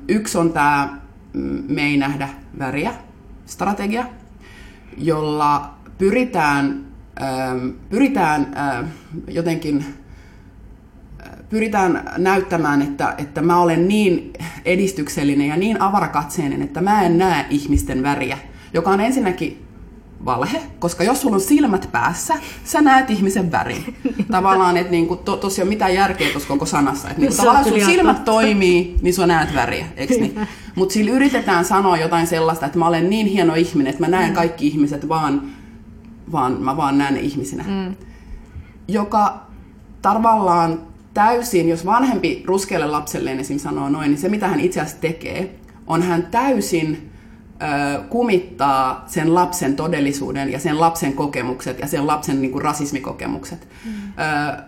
[0.09, 0.99] Yksi on tämä
[1.33, 2.95] mm, me ei nähdä väriä
[3.47, 4.05] strategia,
[4.99, 6.92] jolla pyritään
[7.91, 8.55] pyritään
[9.29, 9.85] jotenkin
[11.53, 14.33] pyritään näyttämään, että, että mä olen niin
[14.65, 18.39] edistyksellinen ja niin avarakatseinen, että mä en näe ihmisten väriä,
[18.75, 19.65] joka on ensinnäkin
[20.25, 23.97] valhe, koska jos sulla on silmät päässä, sä näet ihmisen värin.
[24.31, 27.09] Tavallaan, että niinku, to, tosiaan mitään järkeä tuossa koko sanassa.
[27.09, 30.41] Että niinku, tavallaan sun silmät toimii, niin sä näet väriä, eikö niin?
[30.75, 34.31] Mutta sillä yritetään sanoa jotain sellaista, että mä olen niin hieno ihminen, että mä näen
[34.31, 34.35] mm.
[34.35, 35.43] kaikki ihmiset vaan,
[36.33, 37.65] vaan mä vaan näen ne ihmisinä.
[37.69, 37.97] Mm.
[38.89, 39.47] Joka
[40.03, 40.79] tavallaan
[41.15, 43.59] täysin, jos vanhempi ruskealle lapselleen esim.
[43.59, 47.11] sanoo noin, niin se mitä hän itse asiassa tekee, on hän täysin
[47.63, 53.69] ö, kumittaa sen lapsen todellisuuden ja sen lapsen kokemukset ja sen lapsen niin kuin, rasismikokemukset.
[53.85, 53.93] Mm.
[53.93, 54.63] Ö,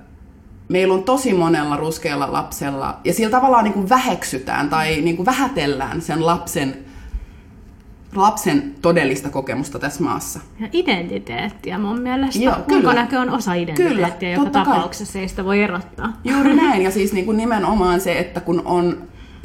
[0.68, 5.26] meillä on tosi monella ruskealla lapsella, ja sillä tavallaan niin kuin väheksytään tai niin kuin
[5.26, 6.76] vähätellään sen lapsen
[8.16, 10.40] lapsen todellista kokemusta tässä maassa.
[10.60, 12.42] Ja identiteettiä mun mielestä.
[12.42, 15.22] Joo, Ulkonäkö on osa identiteettiä, kyllä, joka tapauksessa kai.
[15.22, 16.12] ei sitä voi erottaa.
[16.24, 19.02] Juuri näin, ja siis niin kuin nimenomaan se, että kun on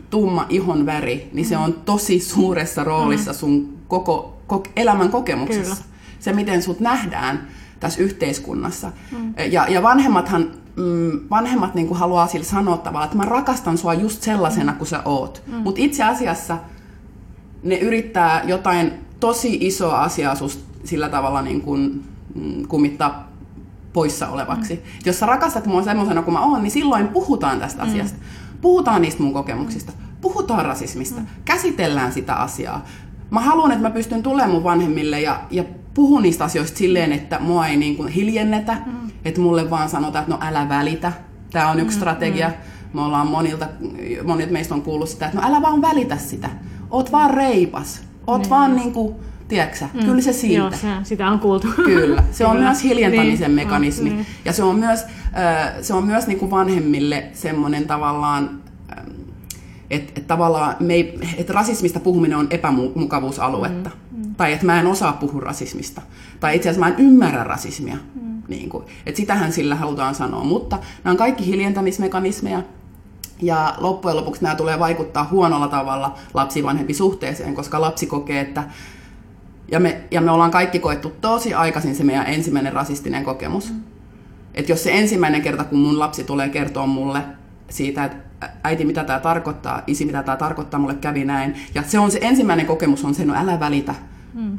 [0.09, 5.75] tumma ihon väri, niin se on tosi suuressa roolissa sun koko, koko elämän kokemuksessa.
[5.75, 5.89] Kyllä.
[6.19, 7.47] Se, miten sut nähdään
[7.79, 8.91] tässä yhteiskunnassa.
[9.11, 9.33] Mm.
[9.51, 13.93] Ja, ja vanhemmathan mm, vanhemmat niin kuin haluaa sillä sanoa tavallaan, että mä rakastan sua
[13.93, 15.43] just sellaisena kuin sä oot.
[15.47, 15.55] Mm.
[15.55, 16.57] Mutta itse asiassa
[17.63, 22.03] ne yrittää jotain tosi isoa asiaa susta sillä tavalla niin kuin,
[22.35, 23.29] mm, kumittaa
[23.93, 24.73] poissa olevaksi.
[24.73, 24.81] Mm.
[25.05, 27.89] Jos sä rakastat mua semmoisena kuin mä oon, niin silloin puhutaan tästä mm.
[27.89, 28.17] asiasta.
[28.61, 29.91] Puhutaan niistä mun kokemuksista.
[30.21, 31.19] Puhutaan rasismista.
[31.19, 31.27] Mm.
[31.45, 32.85] Käsitellään sitä asiaa.
[33.31, 37.39] Mä haluan, että mä pystyn tulemaan mun vanhemmille ja, ja puhun niistä asioista silleen, että
[37.39, 38.77] mua ei niin kuin hiljennetä.
[38.85, 39.11] Mm.
[39.25, 41.11] Että mulle vaan sanotaan, että no älä välitä.
[41.51, 41.99] Tämä on yksi mm.
[41.99, 42.47] strategia.
[42.47, 42.55] Mm.
[42.93, 43.67] Me ollaan monilta,
[44.23, 46.49] monilta meistä on kuullut sitä, että no älä vaan välitä sitä
[46.91, 48.01] oot vaan reipas.
[48.27, 48.49] Oot niin.
[48.49, 50.05] vaan niinku, tiedätkö mm.
[50.05, 50.57] kyllä se siitä.
[50.57, 51.67] Joo, se, sitä on kuultu.
[51.75, 53.67] Kyllä, se on myös hiljentämisen niin.
[53.67, 54.09] mekanismi.
[54.09, 54.25] Niin.
[54.45, 55.05] Ja se on myös,
[55.81, 58.61] se on myös niinku vanhemmille semmoinen tavallaan,
[59.89, 63.89] että et tavallaan me ei, et rasismista puhuminen on epämukavuusaluetta.
[64.11, 64.25] Mm.
[64.25, 64.35] Mm.
[64.35, 66.01] Tai että mä en osaa puhua rasismista.
[66.39, 67.97] Tai itse asiassa mä en ymmärrä rasismia.
[68.15, 68.41] Mm.
[68.47, 70.43] Niin kuin, että sitähän sillä halutaan sanoa.
[70.43, 72.63] Mutta nämä on kaikki hiljentämismekanismeja.
[73.41, 78.63] Ja loppujen lopuksi nämä tulee vaikuttaa huonolla tavalla lapsi-vanhempi suhteeseen, koska lapsi kokee, että
[79.71, 83.73] ja me, ja me ollaan kaikki koettu tosi aikaisin se meidän ensimmäinen rasistinen kokemus.
[83.73, 83.79] Mm.
[84.53, 87.21] Että jos se ensimmäinen kerta, kun mun lapsi tulee kertoa mulle
[87.69, 91.55] siitä, että äiti, mitä tämä tarkoittaa, isi, mitä tämä tarkoittaa, mulle kävi näin.
[91.75, 93.95] Ja se on se ensimmäinen kokemus, on se, no älä välitä.
[94.33, 94.57] Mm.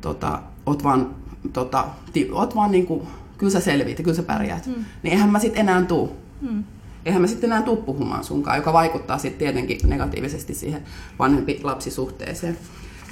[0.00, 1.14] Tota, oot vaan,
[1.52, 4.66] tota, ti, oot vaan niinku, kyllä sä selviit ja kyllä sä pärjäät.
[4.66, 4.84] Mm.
[5.02, 6.16] Niin eihän mä sit enää tuu.
[6.40, 6.64] Mm
[7.04, 10.82] eihän mä sitten enää tuu puhumaan sunkaan, joka vaikuttaa sitten tietenkin negatiivisesti siihen
[11.18, 12.58] vanhempi-lapsisuhteeseen.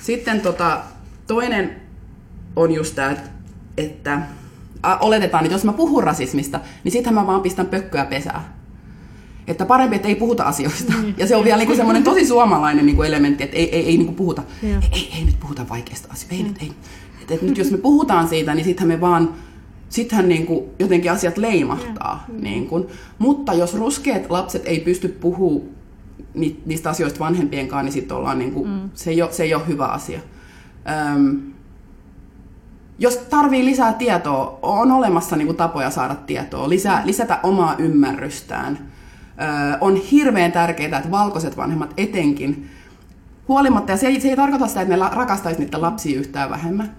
[0.03, 0.81] Sitten tota,
[1.27, 1.81] toinen
[2.57, 3.17] on just tämä,
[3.77, 4.23] että,
[5.01, 8.59] oletetaan, että jos mä puhun rasismista, niin sittenhän mä vaan pistän pökköä pesää.
[9.47, 10.93] Että parempi, että ei puhuta asioista.
[10.93, 11.15] Mm.
[11.17, 14.13] Ja se on vielä niinku semmoinen tosi suomalainen niinku elementti, että ei, ei, ei niinku
[14.13, 16.35] puhuta, ei, ei, ei, nyt puhuta vaikeista asioista.
[16.35, 16.49] Ei, mm.
[16.49, 16.73] nyt, ei.
[17.23, 19.35] Et, et nyt jos me puhutaan siitä, niin sittenhän me vaan
[19.89, 22.25] sittenhän niin kuin jotenkin asiat leimahtaa.
[22.29, 22.43] Mm.
[22.43, 22.87] Niin kuin.
[23.19, 25.79] Mutta jos ruskeat lapset ei pysty puhumaan
[26.67, 28.91] niistä asioista vanhempien kanssa, niin sit ollaan niin kuin, mm.
[28.95, 30.21] se, ei ole, se ei ole hyvä asia.
[31.15, 31.41] Öm,
[32.99, 38.79] jos tarvii lisää tietoa, on olemassa niin kuin tapoja saada tietoa, lisää, lisätä omaa ymmärrystään.
[38.79, 42.71] Ö, on hirveän tärkeää, että valkoiset vanhemmat etenkin,
[43.49, 46.97] huolimatta, ja se ei, se ei tarkoita sitä, että me rakastaisi niitä lapsia yhtään vähemmän,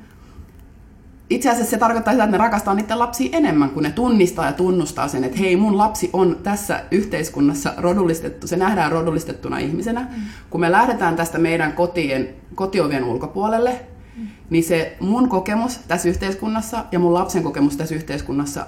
[1.30, 4.54] itse asiassa se tarkoittaa sitä, että ne rakastaa niiden lapsia enemmän, kun ne tunnistaa ja
[4.54, 10.02] tunnustaa sen, että hei, mun lapsi on tässä yhteiskunnassa rodullistettu, se nähdään rodullistettuna ihmisenä.
[10.02, 10.22] Mm.
[10.50, 13.80] Kun me lähdetään tästä meidän kotien, kotiovien ulkopuolelle,
[14.18, 14.28] mm.
[14.50, 18.66] niin se mun kokemus tässä yhteiskunnassa ja mun lapsen kokemus tässä yhteiskunnassa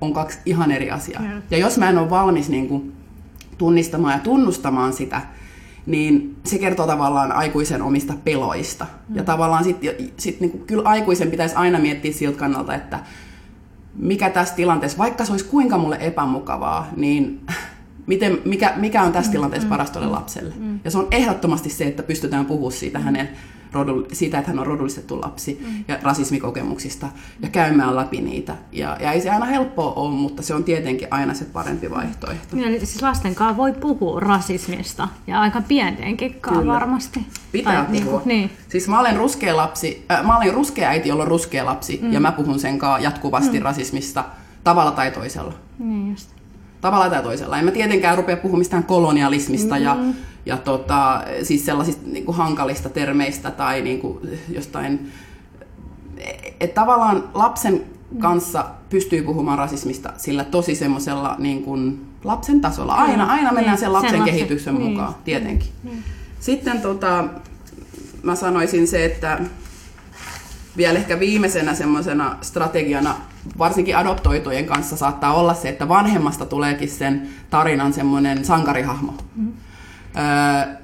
[0.00, 1.22] on kaksi ihan eri asiaa.
[1.22, 1.42] Mm.
[1.50, 2.92] Ja jos mä en ole valmis niin kuin,
[3.58, 5.20] tunnistamaan ja tunnustamaan sitä,
[5.88, 8.86] niin se kertoo tavallaan aikuisen omista peloista.
[9.08, 9.16] Mm.
[9.16, 13.00] Ja tavallaan sitten sit niinku, kyllä aikuisen pitäisi aina miettiä siltä kannalta, että
[13.94, 17.40] mikä tässä tilanteessa, vaikka se olisi kuinka mulle epämukavaa, niin
[18.06, 20.54] miten, mikä, mikä on tässä mm, tilanteessa mm, paras tuolle mm, lapselle.
[20.58, 20.80] Mm.
[20.84, 23.28] Ja se on ehdottomasti se, että pystytään puhumaan siitä hänen
[23.72, 25.84] rodu, siitä, että hän on rodullistettu lapsi mm.
[25.88, 27.08] ja rasismikokemuksista
[27.42, 28.56] ja käymään läpi niitä.
[28.72, 32.56] Ja, ja ei se aina helppoa ole, mutta se on tietenkin aina se parempi vaihtoehto.
[32.56, 36.72] Ja, siis lasten kanssa voi puhua rasismista ja aika pientenkin Kyllä.
[36.72, 37.26] varmasti.
[37.52, 38.22] Pitää tai, puhua.
[38.24, 38.50] Niin, niin.
[38.68, 42.12] Siis mä olen ruskea lapsi, äh, mä olen ruskea äiti, jolla on ruskea lapsi mm.
[42.12, 43.64] ja mä puhun sen kanssa jatkuvasti mm.
[43.64, 44.24] rasismista
[44.64, 45.54] tavalla tai toisella.
[45.78, 46.37] Niin just
[46.80, 47.58] tavalla tai toisella.
[47.58, 49.82] En mä tietenkään rupea puhumaan mistään kolonialismista mm.
[49.82, 49.96] ja,
[50.46, 55.12] ja tota, siis sellaisista niin kuin hankalista termeistä tai niin kuin jostain...
[56.60, 57.84] Että tavallaan lapsen
[58.18, 62.94] kanssa pystyy puhumaan rasismista sillä tosi semmoisella niin kuin lapsen tasolla.
[62.94, 64.90] Aina, aina mennään Niin, sen lapsen sen lapsen- kehityksen niin.
[64.90, 65.68] mukaan, tietenkin.
[66.40, 67.24] Sitten tota,
[68.22, 69.40] mä sanoisin se, että
[70.76, 73.14] vielä ehkä viimeisenä semmoisena strategiana,
[73.58, 79.14] varsinkin adoptoitujen kanssa saattaa olla se, että vanhemmasta tuleekin sen tarinan semmoinen sankarihahmo.
[79.36, 79.52] Mm.
[80.16, 80.74] Öö,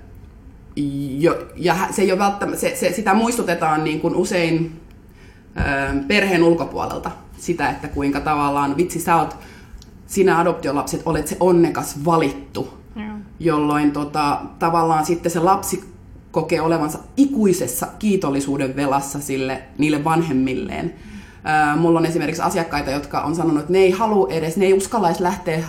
[1.19, 4.81] jo, ja se ei ole välttämättä, se, se, sitä muistutetaan niin kuin usein
[5.57, 7.11] öö, perheen ulkopuolelta.
[7.39, 9.37] Sitä, että kuinka tavallaan, vitsi sä oot,
[10.07, 13.07] sinä adoptiolapset olet se onnekas valittu Joo.
[13.41, 15.85] jolloin tota, tavallaan sitten se lapsi
[16.31, 20.95] kokee olevansa ikuisessa kiitollisuuden velassa sille, niille vanhemmilleen.
[21.45, 24.73] Ää, mulla on esimerkiksi asiakkaita, jotka on sanonut, että ne ei halua edes, ne ei
[24.73, 25.65] uskalla edes lähteä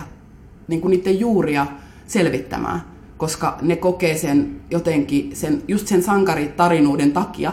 [0.68, 1.66] niin kuin niiden juuria
[2.06, 2.82] selvittämään,
[3.16, 7.52] koska ne kokee sen jotenkin, sen, just sen sankaritarinuuden takia,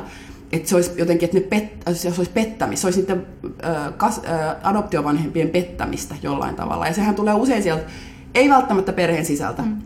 [0.52, 4.18] että se olisi jotenkin, että ne pet, se olisi pettämistä, se olisi niiden ö, kas,
[4.18, 6.88] ö, adoptiovanhempien pettämistä jollain tavalla.
[6.88, 7.84] Ja sehän tulee usein sieltä,
[8.36, 9.78] ei välttämättä perheen sisältä, mm.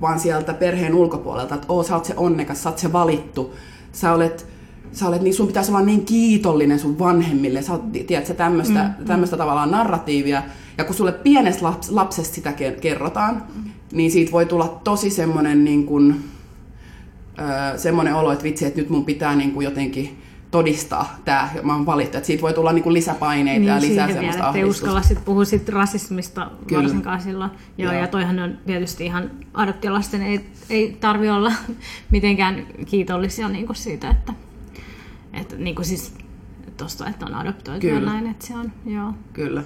[0.00, 3.54] vaan sieltä perheen ulkopuolelta, että oo, sä oot se onnekas, sä oot se valittu,
[3.92, 4.46] sä olet,
[4.92, 9.04] sä olet niin, sun pitäisi olla niin kiitollinen sun vanhemmille, sä oot, tiedätkö, tämmöistä, mm.
[9.04, 10.42] tämmöistä tavallaan narratiivia,
[10.78, 13.70] ja kun sulle pienestä laps, lapsesta sitä ke- kerrotaan, mm.
[13.92, 16.24] niin siitä voi tulla tosi semmoinen niin kuin,
[17.38, 20.18] öö, semmoinen olo, että vitsi, että nyt mun pitää niin kuin jotenkin
[20.50, 24.06] todistaa tämä, mä oon valittu, että siitä voi tulla niin kuin lisäpaineita Niin, ja lisää
[24.06, 24.84] semmoista vielä, ahdistusta.
[24.84, 26.82] uskalla sit puhua sit rasismista Kyllä.
[26.82, 27.50] varsinkaan silloin.
[27.78, 28.02] Joo, Joo.
[28.02, 31.52] ja toihan on tietysti ihan adoptiolasten ei, ei tarvi olla
[32.10, 34.32] mitenkään kiitollisia niin kuin siitä, että,
[35.32, 36.14] että niin kuin siis
[36.76, 38.12] tosta, että on adoptoitu ja Kyllä.
[38.12, 39.12] näin, että se on, joo.
[39.32, 39.62] Kyllä.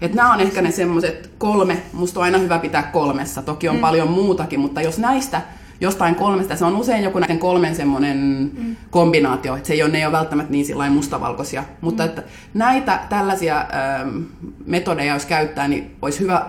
[0.00, 3.42] Et nämä on ehkä ne semmoiset kolme, musta on aina hyvä pitää kolmessa.
[3.42, 3.80] Toki on mm.
[3.80, 5.42] paljon muutakin, mutta jos näistä
[5.80, 8.76] jostain kolmesta, se on usein joku näiden kolmen semmoinen mm.
[8.90, 11.64] kombinaatio, että se ei ole, ne ei ole välttämättä niin sillain mustavalkoisia.
[11.80, 12.22] Mutta että
[12.54, 14.22] näitä tällaisia ähm,
[14.66, 16.46] metodeja, jos käyttää, niin olisi hyvä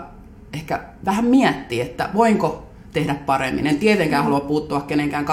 [0.53, 3.67] ehkä vähän miettiä, että voinko tehdä paremmin.
[3.67, 5.25] En tietenkään halua puuttua kenenkään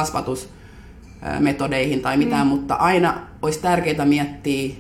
[1.27, 2.51] kasvatusmetodeihin tai mitään, mm.
[2.51, 4.75] mutta aina olisi tärkeää miettiä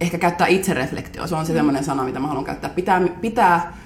[0.00, 1.26] ehkä käyttää itsereflektio.
[1.26, 1.56] Se on se mm.
[1.56, 2.70] sellainen sana, mitä mä haluan käyttää.
[2.70, 3.76] Pitää, pitää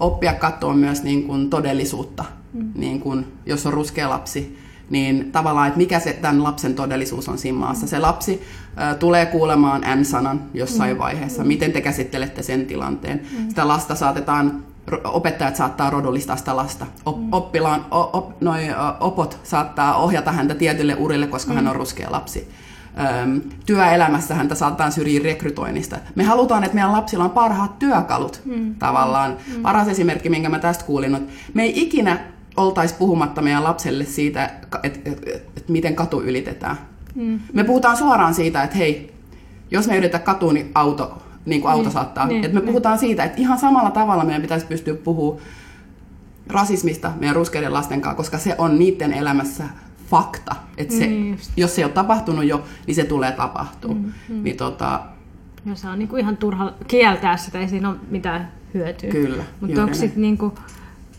[0.00, 2.24] oppia katsoa myös niin kuin todellisuutta.
[2.52, 2.72] Mm.
[2.74, 4.58] Niin kuin, jos on ruskea lapsi,
[4.90, 7.86] niin tavallaan, että mikä se tämän lapsen todellisuus on siinä maassa.
[7.86, 8.42] Se lapsi
[8.78, 10.98] äh, tulee kuulemaan N-sanan jossain mm.
[10.98, 11.44] vaiheessa.
[11.44, 13.20] Miten te käsittelette sen tilanteen?
[13.38, 13.48] Mm.
[13.48, 14.64] Sitä lasta saatetaan,
[15.04, 16.84] opettajat saattaa rodullistaa sitä lasta.
[16.84, 17.32] Mm.
[17.32, 18.62] oppilaan, op, noi,
[19.00, 21.56] opot saattaa ohjata häntä tietylle urille, koska mm.
[21.56, 22.48] hän on ruskea lapsi
[23.22, 25.96] Öm, työelämässä häntä saattaa syrjiä rekrytoinnista.
[26.14, 28.74] Me halutaan, että meidän lapsilla on parhaat työkalut mm.
[28.74, 29.36] tavallaan.
[29.56, 29.62] Mm.
[29.62, 32.18] Paras esimerkki, minkä mä tästä kuulin, että me ei ikinä
[32.56, 36.76] oltaisi puhumatta meidän lapselle siitä, että et, et, et, miten katu ylitetään.
[37.14, 37.40] Mm.
[37.52, 39.14] Me puhutaan suoraan siitä, että hei,
[39.70, 42.26] jos me yritetään katua, niin auto, niin kuin auto Niin, saattaa.
[42.26, 42.66] niin, että me niin.
[42.68, 45.42] puhutaan siitä, että ihan samalla tavalla meidän pitäisi pystyä puhumaan
[46.48, 49.64] rasismista meidän ruskeiden lasten kanssa, koska se on niiden elämässä
[50.10, 50.56] fakta.
[50.76, 51.52] Että se, Niin just.
[51.56, 53.94] jos se ei ole tapahtunut jo, niin se tulee tapahtuu.
[53.94, 54.42] Mm, mm.
[54.42, 55.00] Niin tota,
[55.66, 59.10] Ja se on niinku ihan turha kieltää sitä, ei siinä ole mitään hyötyä.
[59.10, 60.52] Kyllä, Mutta onko sitten niinku,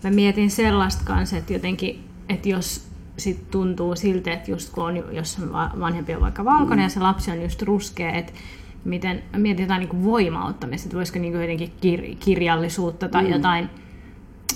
[0.03, 5.03] mä mietin sellaista kanssa, että jotenkin, että jos sit tuntuu siltä, että just kun on,
[5.15, 6.83] jos on vanhempi on vaikka valkoinen mm.
[6.83, 8.33] ja se lapsi on just ruskea, että
[8.85, 13.31] miten mietitään niinku voimauttamista, että voisiko niinku jotenkin kir- kirjallisuutta tai mm.
[13.31, 13.69] jotain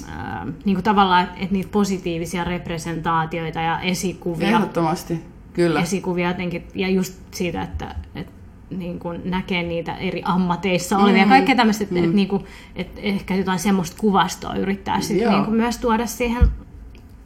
[0.08, 5.22] ää, niinku tavallaan, että et niitä positiivisia representaatioita ja esikuvia ehdottomasti,
[5.54, 5.82] kyllä.
[5.82, 8.32] esikuvia jotenkin, ja just siitä, että, että
[8.70, 11.30] niin kuin näkee niitä eri ammateissa olevia, mm.
[11.30, 12.04] kaikkea tämmöistä, että, mm.
[12.04, 16.42] että, niin kuin, että ehkä jotain semmoista kuvastoa yrittää sitten niin kuin myös tuoda siihen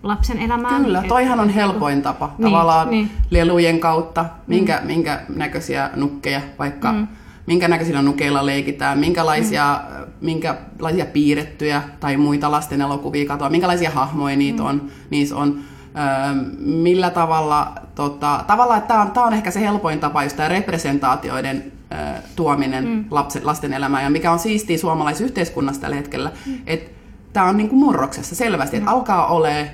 [0.04, 0.84] lapsen elämään.
[0.84, 2.32] Kyllä, Et- toihan on helpoin tapa.
[2.38, 3.12] Niin, Tavallaan niin.
[3.30, 4.88] lelujen kautta, minkä, mm.
[4.88, 7.08] minkä näköisiä nukkeja vaikka, mm.
[7.46, 10.06] minkä näköisillä nukeilla leikitään, minkälaisia, mm.
[10.22, 14.70] minkälaisia piirrettyjä tai muita lasten elokuvia katoa, minkälaisia hahmoja niitä mm.
[14.70, 15.60] on, niissä on.
[15.97, 20.49] Öö, millä tavalla, tota, tavallaan, tämä on, tää on ehkä se helpoin tapa, just tämä
[20.49, 21.95] representaatioiden ö,
[22.36, 23.06] tuominen mm.
[23.12, 26.54] lapsen, lasten elämään, ja mikä on siistiä suomalaisessa yhteiskunnassa tällä hetkellä, mm.
[26.68, 26.91] että
[27.34, 29.68] tämä on niinku murroksessa selvästi, että alkaa olemaan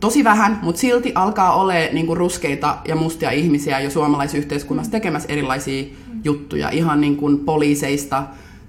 [0.00, 5.28] tosi vähän, mutta silti alkaa olemaan niinku ruskeita ja mustia ihmisiä jo suomalaisessa yhteiskunnassa tekemässä
[5.28, 5.84] erilaisia
[6.24, 8.22] juttuja, ihan niin kuin poliiseista,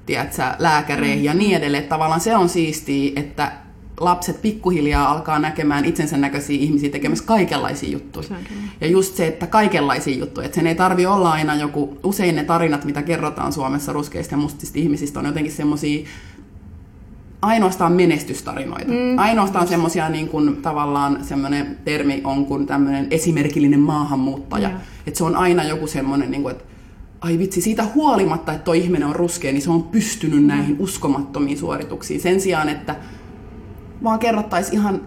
[0.05, 1.84] tiedätkö, lääkäreihin ja niin edelleen.
[1.84, 3.51] Tavallaan se on siistiä, että
[3.99, 8.27] lapset pikkuhiljaa alkaa näkemään itsensä näköisiä ihmisiä tekemässä kaikenlaisia juttuja.
[8.82, 12.43] Ja just se, että kaikenlaisia juttuja, että sen ei tarvi olla aina joku, usein ne
[12.43, 16.07] tarinat, mitä kerrotaan Suomessa ruskeista ja mustista ihmisistä, on jotenkin semmoisia
[17.41, 18.91] ainoastaan menestystarinoita.
[18.91, 19.17] Mm.
[19.17, 24.69] Ainoastaan semmoisia niin kuin tavallaan semmoinen termi on kuin tämmöinen esimerkillinen maahanmuuttaja.
[24.69, 24.79] Joo.
[25.07, 26.63] Että se on aina joku semmoinen, niin kuin, että
[27.21, 31.57] ai vitsi, siitä huolimatta, että tuo ihminen on ruskea, niin se on pystynyt näihin uskomattomiin
[31.57, 32.21] suorituksiin.
[32.21, 32.95] Sen sijaan, että
[34.03, 35.01] vaan kerrottaisiin ihan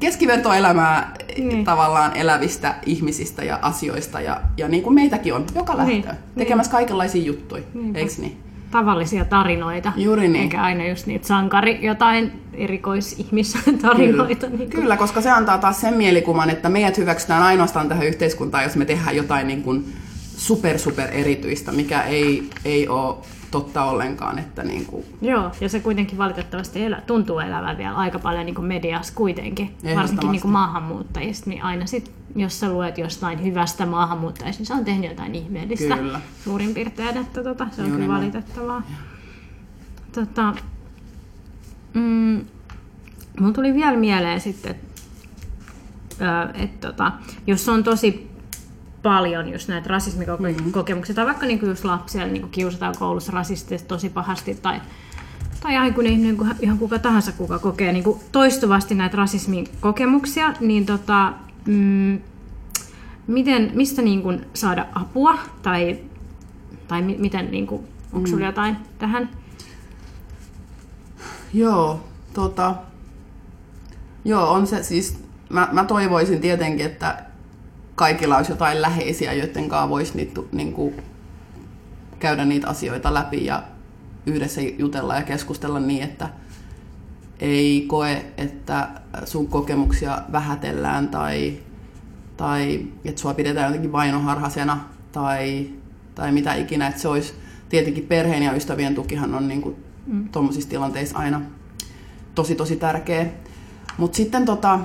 [0.00, 1.64] keskivertoelämää niin.
[1.64, 6.16] tavallaan elävistä ihmisistä ja asioista, ja, ja niin kuin meitäkin on, joka lähtee niin.
[6.38, 6.76] tekemässä niin.
[6.76, 7.98] kaikenlaisia juttuja, Niinpä.
[7.98, 8.51] eikö niin?
[8.72, 10.42] Tavallisia tarinoita, Juuri niin.
[10.42, 14.46] eikä aina just niitä sankari, jotain erikoisihmistarinoita.
[14.46, 14.58] Kyllä.
[14.58, 14.70] Niin kuin.
[14.70, 18.84] Kyllä, koska se antaa taas sen mielikuvan, että meidät hyväksytään ainoastaan tähän yhteiskuntaan, jos me
[18.84, 19.92] tehdään jotain niin kuin
[20.36, 23.16] super super erityistä, mikä ei, ei ole
[23.52, 24.38] totta ollenkaan.
[24.38, 25.04] Että niin kuin...
[25.20, 29.76] Joo, ja se kuitenkin valitettavasti elä, tuntuu elävän vielä aika paljon niin kuin mediassa kuitenkin,
[29.96, 34.74] varsinkin niin kuin maahanmuuttajista, niin aina sit, jos sä luet jostain hyvästä maahanmuuttajista, niin se
[34.74, 36.20] on tehnyt jotain ihmeellistä Kyllä.
[36.44, 38.82] suurin piirtein, että tota, se on Juuri kyllä valitettavaa.
[40.12, 40.54] Tota,
[41.94, 42.44] mm,
[43.54, 44.92] tuli vielä mieleen sitten, että
[46.54, 47.12] et, tota,
[47.46, 48.31] jos on tosi
[49.02, 54.54] paljon just näitä rasismikokemuksia, tai vaikka niinku just lapsia niinku kiusataan koulussa rasistisesti tosi pahasti,
[54.54, 54.80] tai,
[55.60, 61.32] tai aikuinen ihminen, niin ihan kuka tahansa, kuka kokee niinku toistuvasti näitä rasismikokemuksia, niin tota,
[61.66, 62.20] mm,
[63.26, 65.98] miten, mistä niinku saada apua, tai,
[66.88, 68.50] tai mi, miten, niinku, onko sinulla mm.
[68.50, 69.28] jotain tähän?
[71.54, 72.00] Joo,
[72.34, 72.74] tota,
[74.24, 77.31] joo, on se siis, mä, mä toivoisin tietenkin, että
[77.94, 80.94] kaikilla olisi jotain läheisiä, joiden kanssa voisi niitä, niin kuin,
[82.18, 83.62] käydä niitä asioita läpi ja
[84.26, 86.28] yhdessä jutella ja keskustella niin, että
[87.40, 88.88] ei koe, että
[89.24, 91.58] sun kokemuksia vähätellään tai,
[92.36, 94.80] tai että sua pidetään jotenkin vainoharhaisena
[95.12, 95.70] tai,
[96.14, 96.86] tai mitä ikinä.
[96.86, 97.34] Että se olisi
[97.68, 99.76] tietenkin perheen ja ystävien tukihan on niin kuin,
[100.06, 100.28] mm.
[100.28, 101.40] tuommoisissa tilanteissa aina
[102.34, 103.26] tosi tosi tärkeä.
[103.98, 104.78] Mutta sitten, tota,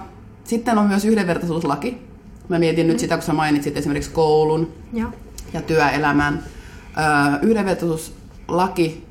[0.43, 2.06] sitten on myös yhdenvertaisuuslaki,
[2.49, 5.11] Mä mietin nyt sitä, kun sä mainitsit esimerkiksi koulun ja,
[5.53, 6.43] ja työelämän.
[7.41, 9.05] yhdenvertaisuuslaki,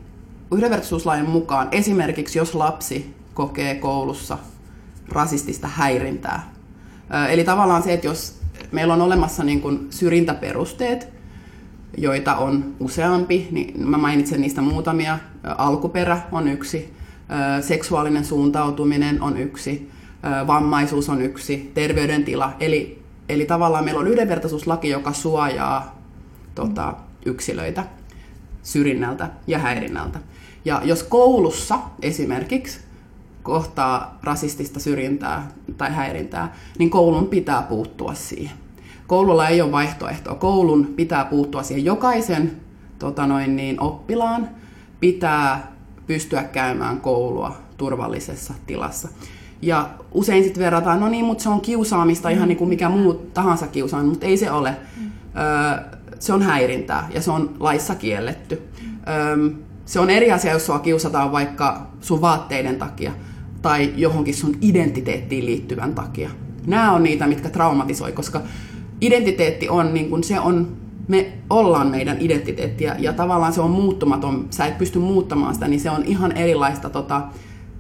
[0.53, 4.39] yhdenvertaisuuslain mukaan esimerkiksi jos lapsi kokee koulussa
[5.09, 6.53] rasistista häirintää.
[7.29, 8.41] Eli tavallaan se, että jos
[8.73, 11.09] meillä on olemassa niin kuin syrjintäperusteet,
[11.99, 15.19] joita on useampi, niin mä mainitsen niistä muutamia.
[15.59, 16.95] Alkuperä on yksi,
[17.61, 19.91] seksuaalinen suuntautuminen on yksi,
[20.47, 22.53] vammaisuus on yksi, terveydentila.
[22.61, 25.99] Eli Eli tavallaan meillä on yhdenvertaisuuslaki, joka suojaa
[26.55, 26.95] tota,
[27.27, 27.85] yksilöitä
[28.63, 30.19] syrjinnältä ja häirinnältä.
[30.65, 32.81] Ja jos koulussa esimerkiksi
[33.43, 38.57] kohtaa rasistista syrjintää tai häirintää, niin koulun pitää puuttua siihen.
[39.07, 40.35] Koululla ei ole vaihtoehtoa.
[40.35, 41.85] Koulun pitää puuttua siihen.
[41.85, 42.61] Jokaisen
[42.99, 44.49] tota noin, niin, oppilaan
[45.01, 45.73] pitää
[46.07, 49.09] pystyä käymään koulua turvallisessa tilassa.
[49.63, 53.15] Ja usein sitten verrataan, no niin, mutta se on kiusaamista ihan niin kuin mikä muu
[53.15, 54.77] tahansa kiusaaminen, mutta ei se ole.
[55.01, 55.11] Mm.
[56.19, 58.63] se on häirintää ja se on laissa kielletty.
[59.85, 63.13] se on eri asia, jos sua kiusataan vaikka sun vaatteiden takia
[63.63, 66.31] tai johonkin sun identiteettiin liittyvän takia.
[66.67, 68.41] Nämä on niitä, mitkä traumatisoi, koska
[69.01, 70.77] identiteetti on, niin kuin se on,
[71.09, 75.81] me ollaan meidän identiteettiä ja tavallaan se on muuttumaton, sä et pysty muuttamaan sitä, niin
[75.81, 77.23] se on ihan erilaista tota,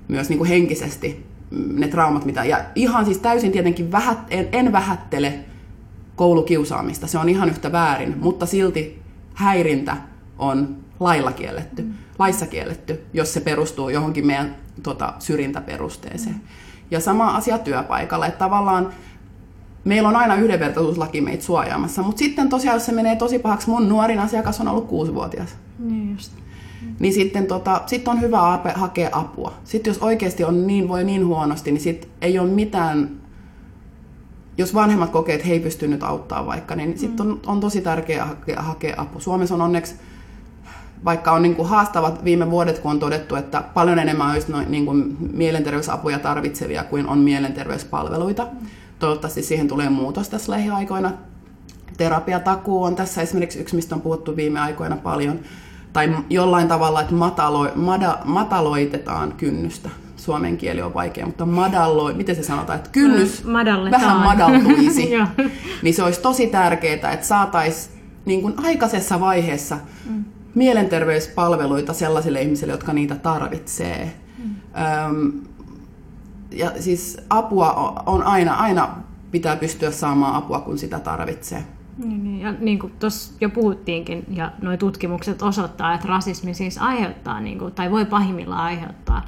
[0.08, 2.44] myös niin kuin henkisesti ne traumat, mitä...
[2.44, 5.38] Ja ihan siis täysin tietenkin vähät, en, en vähättele
[6.16, 9.02] koulukiusaamista, se on ihan yhtä väärin, mutta silti
[9.34, 9.96] häirintä
[10.38, 11.94] on lailla kielletty, mm.
[12.18, 16.34] laissa kielletty, jos se perustuu johonkin meidän tota, syrjintäperusteeseen.
[16.34, 16.40] Mm.
[16.90, 18.92] Ja sama asia työpaikalla, että tavallaan
[19.84, 23.88] meillä on aina yhdenvertaisuuslaki meitä suojaamassa, mutta sitten tosiaan, jos se menee tosi pahaksi, mun
[23.88, 25.56] nuorin asiakas on ollut kuusivuotias.
[25.78, 26.32] Niin just
[26.98, 29.52] niin sitten tota, sit on hyvä ape, hakea apua.
[29.64, 33.10] Sitten jos oikeasti on niin, voi niin huonosti, niin sit ei ole mitään,
[34.58, 36.96] jos vanhemmat kokee, että he ei pysty nyt auttaa vaikka, niin mm.
[36.96, 39.20] sitten on, on tosi tärkeää hakea, hakea apu.
[39.20, 39.94] Suomessa on onneksi,
[41.04, 44.70] vaikka on niin kuin haastavat viime vuodet, kun on todettu, että paljon enemmän olisi noin,
[44.70, 48.44] niin kuin mielenterveysapuja tarvitsevia kuin on mielenterveyspalveluita.
[48.44, 48.66] Mm.
[48.98, 51.12] Toivottavasti siihen tulee muutos tässä lähiaikoina.
[51.96, 55.40] Terapiatakuu on tässä esimerkiksi yksi, mistä on puhuttu viime aikoina paljon
[55.96, 59.88] tai jollain tavalla, että matalo, mada, mataloitetaan kynnystä.
[60.16, 64.02] Suomen kieli on vaikea, mutta madalloi, miten se sanotaan, että kynnys Madalletaan.
[64.02, 65.10] vähän madaltuisi.
[65.82, 69.78] niin se olisi tosi tärkeää, että saataisiin niin aikaisessa vaiheessa
[70.10, 70.24] mm.
[70.54, 74.12] mielenterveyspalveluita sellaisille ihmisille, jotka niitä tarvitsee.
[74.38, 74.54] Mm.
[75.06, 75.32] Öm,
[76.52, 78.96] ja siis apua on aina, aina
[79.30, 81.64] pitää pystyä saamaan apua, kun sitä tarvitsee.
[81.98, 82.40] Niin, niin.
[82.40, 87.58] Ja niin kuin tuossa jo puhuttiinkin, ja nuo tutkimukset osoittaa, että rasismi siis aiheuttaa, niin
[87.58, 89.22] kuin, tai voi pahimmillaan aiheuttaa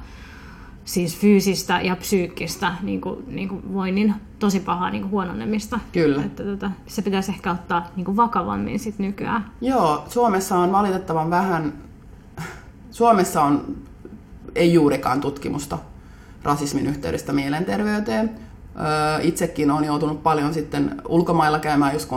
[0.85, 5.79] siis fyysistä ja psyykkistä niin kuin, niin kuin voinnin tosi pahaa niin kuin huononemista.
[5.91, 6.23] Kyllä.
[6.23, 9.45] Että tota, se pitäisi ehkä ottaa niin kuin vakavammin sit nykyään.
[9.61, 11.73] Joo, Suomessa on valitettavan vähän,
[12.91, 13.75] Suomessa on
[14.55, 15.77] ei juurikaan tutkimusta
[16.43, 18.48] rasismin yhteydestä mielenterveyteen.
[19.21, 22.09] Itsekin olen joutunut paljon sitten ulkomailla käymään just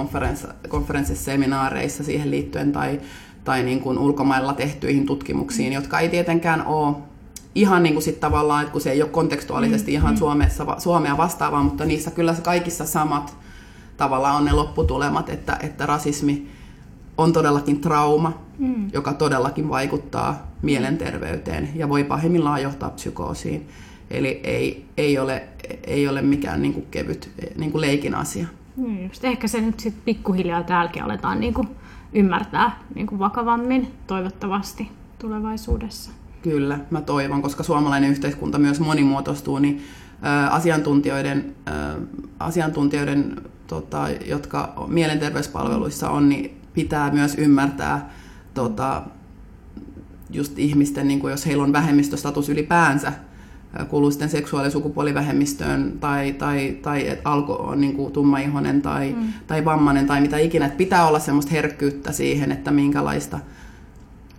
[0.69, 3.01] konferenssissa, seminaareissa siihen liittyen tai,
[3.45, 6.97] tai niin kuin ulkomailla tehtyihin tutkimuksiin, jotka ei tietenkään ole
[7.55, 10.19] ihan niin kuin sit tavallaan, että kun se ei ole kontekstuaalisesti mm, ihan mm.
[10.19, 13.37] Suomessa, Suomea vastaavaa, mutta niissä kyllä kaikissa samat
[13.97, 16.49] tavallaan on ne lopputulemat, että, että rasismi
[17.19, 18.91] on todellakin trauma, mm.
[18.93, 23.69] joka todellakin vaikuttaa mielenterveyteen ja voi pahimmillaan johtaa psykoosiin.
[24.13, 25.43] Eli ei, ei, ole,
[25.87, 28.47] ei ole mikään niin kuin kevyt niin kuin leikin asia.
[28.77, 31.69] Mm, just ehkä se nyt sitten pikkuhiljaa täälläkin aletaan niin kuin
[32.13, 34.89] ymmärtää niin kuin vakavammin toivottavasti
[35.19, 36.11] tulevaisuudessa.
[36.43, 39.83] Kyllä, mä toivon, koska suomalainen yhteiskunta myös monimuotoistuu, niin
[40.51, 41.55] asiantuntijoiden,
[42.39, 48.11] asiantuntijoiden tota, jotka mielenterveyspalveluissa on, niin pitää myös ymmärtää
[48.55, 49.03] tota,
[50.31, 53.13] just ihmisten, niin kuin jos heillä on vähemmistöstatus ylipäänsä,
[53.89, 59.13] kuuluu sitten seksuaali- ja sukupuolivähemmistöön tai, tai, tai että alko on niin kuin tummaihoinen tai,
[59.13, 59.33] mm.
[59.47, 60.67] tai vammainen tai mitä ikinä.
[60.67, 63.39] Että pitää olla semmoista herkkyyttä siihen, että minkälaista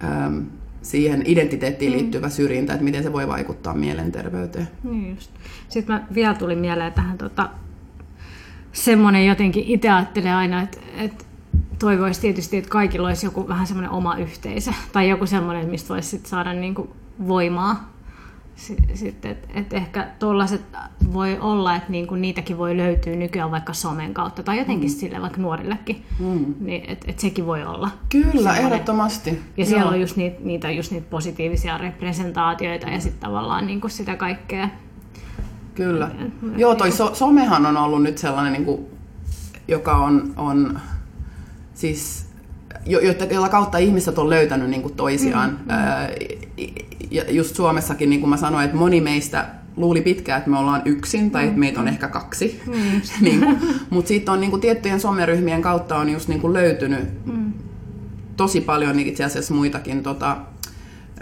[0.04, 0.46] äm,
[0.82, 1.98] siihen identiteettiin mm.
[1.98, 4.68] liittyvä syrjintä, että miten se voi vaikuttaa mielenterveyteen.
[4.84, 5.32] Niin just.
[5.70, 7.50] Sitten mä vielä tuli mieleen tähän tota,
[8.72, 11.26] semmoinen jotenkin, itse ajattelen aina, että, että
[11.80, 16.10] toivoisi tietysti, että kaikilla olisi joku vähän semmoinen oma yhteisö tai joku semmoinen, mistä voisi
[16.10, 16.96] sit saada niinku
[17.28, 17.93] voimaa.
[18.56, 20.62] Sitten, että et ehkä tuollaiset
[21.14, 24.96] voi olla, että niinku niitäkin voi löytyä nykyään vaikka somen kautta tai jotenkin mm.
[24.96, 26.54] sille vaikka nuorillekin, mm.
[26.60, 27.90] niin että et sekin voi olla.
[28.10, 28.64] Kyllä, semmoinen.
[28.64, 29.42] ehdottomasti.
[29.58, 29.92] Ja siellä Joo.
[29.92, 34.70] on just niitä, niitä, just niitä positiivisia representaatioita ja sitten tavallaan niinku sitä kaikkea.
[35.76, 36.12] Kyllä.
[36.58, 38.90] Joo, toi so- somehan on ollut nyt sellainen, niinku,
[39.68, 40.80] joka on, on
[41.74, 42.34] siis
[42.86, 45.50] jota kautta ihmiset on löytänyt niin kuin toisiaan.
[45.50, 46.93] Mm-hmm.
[47.14, 49.46] Ja just Suomessakin, niin kuin mä sanoin, että moni meistä
[49.78, 52.62] luuli pitkään, että me ollaan yksin tai että meitä on ehkä kaksi.
[52.68, 53.02] Mm.
[53.26, 53.60] niin
[53.90, 57.54] Mutta sitten on niin kuin, tiettyjen someryhmien kautta on just niin kuin, löytynyt mm.
[58.38, 60.38] tosi paljon itse asiassa muitakin tota,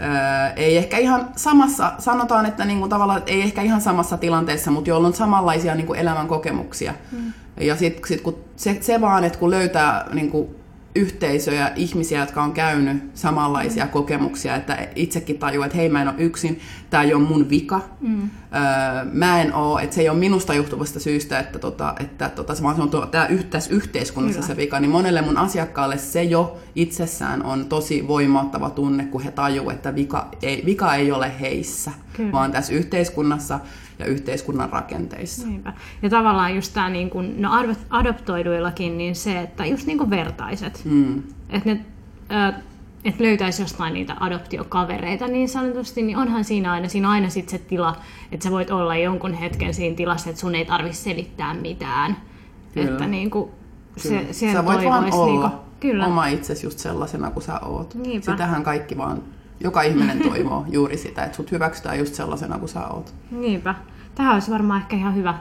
[0.00, 4.70] Öö, ei ehkä ihan samassa, sanotaan, että niinku tavallaan että ei ehkä ihan samassa tilanteessa,
[4.70, 6.94] mutta joilla on samanlaisia niinku elämän kokemuksia.
[7.12, 7.32] Mm.
[7.60, 10.54] Ja sitten sit, kun se, se vaan, että kun löytää niinku,
[10.94, 16.16] yhteisöjä, ihmisiä, jotka on käynyt samanlaisia kokemuksia, että itsekin tajuu, että hei mä en ole
[16.18, 18.20] yksin, tämä ei ole mun vika, mm.
[18.22, 22.54] öö, mä en ole, että se ei ole minusta johtuvasta syystä, että, tota, että tota,
[22.62, 24.46] vaan se on tuo, tämä tässä yhteiskunnassa Hyvä.
[24.46, 29.30] se vika, niin monelle mun asiakkaalle se jo itsessään on tosi voimauttava tunne, kun he
[29.30, 32.32] tajuu, että vika ei, vika ei ole heissä, Kyllä.
[32.32, 33.60] vaan tässä yhteiskunnassa
[34.02, 35.46] ja yhteiskunnan rakenteissa.
[35.46, 35.72] Niinpä.
[36.02, 37.50] Ja tavallaan just tämä niin kuin, no
[37.90, 41.22] adoptoiduillakin, niin se, että just niin kuin vertaiset, mm.
[41.50, 41.80] että ne
[42.32, 42.54] äh,
[43.04, 47.58] että löytäisi jostain niitä adoptiokavereita niin sanotusti, niin onhan siinä aina, siinä aina sit se
[47.58, 47.96] tila,
[48.32, 52.16] että sä voit olla jonkun hetken siinä tilassa, että sun ei tarvitse selittää mitään.
[52.74, 52.90] Kyllä.
[52.90, 53.50] Että niin kuin,
[53.96, 56.06] se, se sä voit vaan olla niin kuin, kyllä.
[56.06, 57.94] oma itsesi just sellaisena kuin sä oot.
[57.94, 58.32] Niinpä.
[58.32, 59.22] Sitähän kaikki vaan,
[59.60, 63.14] joka ihminen toivoo juuri sitä, että sut hyväksytään just sellaisena kuin sä oot.
[63.30, 63.74] Niinpä.
[64.14, 65.34] Tähän olisi varmaan ehkä ihan hyvä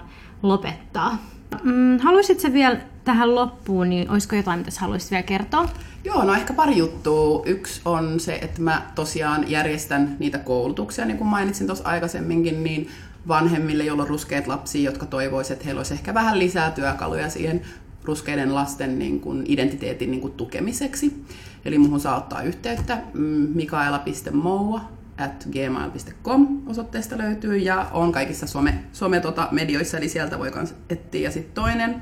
[0.43, 1.17] lopettaa.
[1.63, 5.69] Mm, haluaisitko vielä tähän loppuun, niin olisiko jotain, mitä haluaisit vielä kertoa?
[6.03, 7.43] Joo, no ehkä pari juttua.
[7.45, 12.89] Yksi on se, että mä tosiaan järjestän niitä koulutuksia, niin kuin mainitsin tuossa aikaisemminkin, niin
[13.27, 17.61] vanhemmille, joilla on ruskeat lapsia, jotka toivoisivat, että heillä olisi ehkä vähän lisää työkaluja siihen
[18.03, 21.25] ruskeiden lasten niin kuin identiteetin niin kuin tukemiseksi.
[21.65, 24.81] Eli muuhun saa ottaa yhteyttä mm, mikaela.moua
[25.21, 30.75] at gmail.com osoitteesta löytyy ja on kaikissa some, some tota, medioissa, eli sieltä voi myös
[30.89, 31.21] etsiä.
[31.21, 32.01] Ja sitten toinen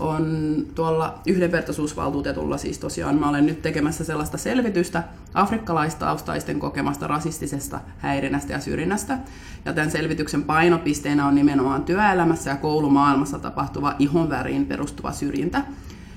[0.00, 5.02] on tuolla yhdenvertaisuusvaltuutetulla siis tosiaan, mä olen nyt tekemässä sellaista selvitystä
[5.34, 9.18] afrikkalaistaustaisten kokemasta rasistisesta häirinnästä ja syrjinnästä.
[9.64, 15.62] Ja tämän selvityksen painopisteenä on nimenomaan työelämässä ja koulumaailmassa tapahtuva ihonväriin perustuva syrjintä.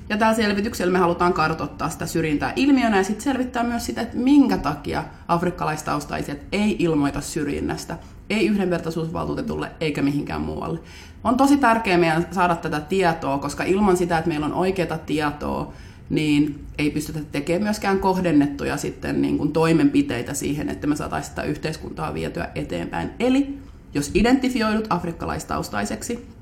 [0.10, 4.18] Ja tällä selvityksellä me halutaan kartoittaa sitä syrjintää ilmiönä ja sitten selvittää myös sitä, että
[4.18, 7.98] minkä takia afrikkalaistaustaiset ei ilmoita syrjinnästä,
[8.30, 10.80] ei yhdenvertaisuusvaltuutetulle eikä mihinkään muualle.
[11.24, 15.74] On tosi tärkeää meidän saada tätä tietoa, koska ilman sitä, että meillä on oikeaa tietoa,
[16.10, 21.44] niin ei pystytä tekemään myöskään kohdennettuja sitten niin kuin toimenpiteitä siihen, että me saataisiin sitä
[21.44, 23.10] yhteiskuntaa vietyä eteenpäin.
[23.20, 23.60] Eli
[23.94, 26.39] jos identifioidut afrikkalaistaustaiseksi,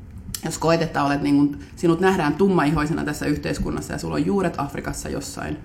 [0.48, 4.54] jos koet, että olet, niin kuin, sinut nähdään tummaihoisena tässä yhteiskunnassa ja sulla on juuret
[4.58, 5.58] Afrikassa jossain,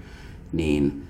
[0.52, 1.06] niin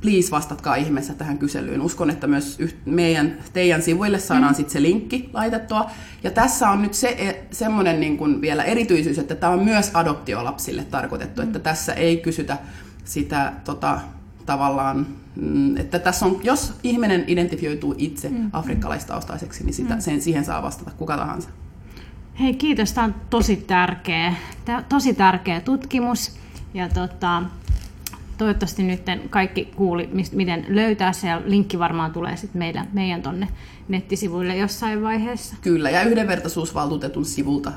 [0.00, 1.80] please vastatkaa ihmeessä tähän kyselyyn.
[1.80, 4.56] Uskon, että myös meidän, teidän sivuille saadaan mm.
[4.56, 5.90] sitten se linkki laitettua.
[6.22, 9.90] Ja tässä on nyt se e, semmoinen niin kuin vielä erityisyys, että tämä on myös
[9.94, 11.46] adoptiolapsille tarkoitettu, mm.
[11.46, 12.58] että tässä ei kysytä
[13.04, 14.00] sitä tota,
[14.46, 15.06] tavallaan,
[15.36, 18.50] mm, että tässä on, jos ihminen identifioituu itse mm.
[18.52, 20.00] afrikkalaistaustaiseksi, niin sitä, mm.
[20.00, 21.48] sen, siihen saa vastata kuka tahansa.
[22.40, 22.92] Hei, kiitos.
[22.92, 24.34] Tämä on tosi tärkeä,
[24.88, 26.32] tosi tärkeä tutkimus.
[26.74, 27.42] Ja tota,
[28.38, 33.48] toivottavasti nyt kaikki kuuli, miten löytää se, ja linkki varmaan tulee sitten meidän, meidän tonne
[33.88, 35.56] nettisivuille jossain vaiheessa.
[35.60, 37.72] Kyllä, ja yhdenvertaisuusvaltuutetun sivulta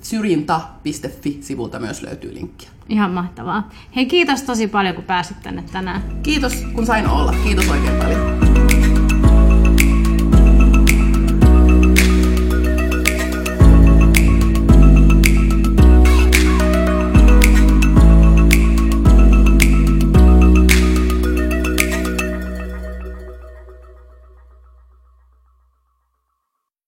[0.00, 2.70] syrjintä.fi-sivulta myös löytyy linkkiä.
[2.88, 3.70] Ihan mahtavaa.
[3.96, 6.02] Hei, kiitos tosi paljon, kun pääsit tänne tänään.
[6.22, 7.32] Kiitos, kun sain olla.
[7.44, 8.47] Kiitos oikein paljon.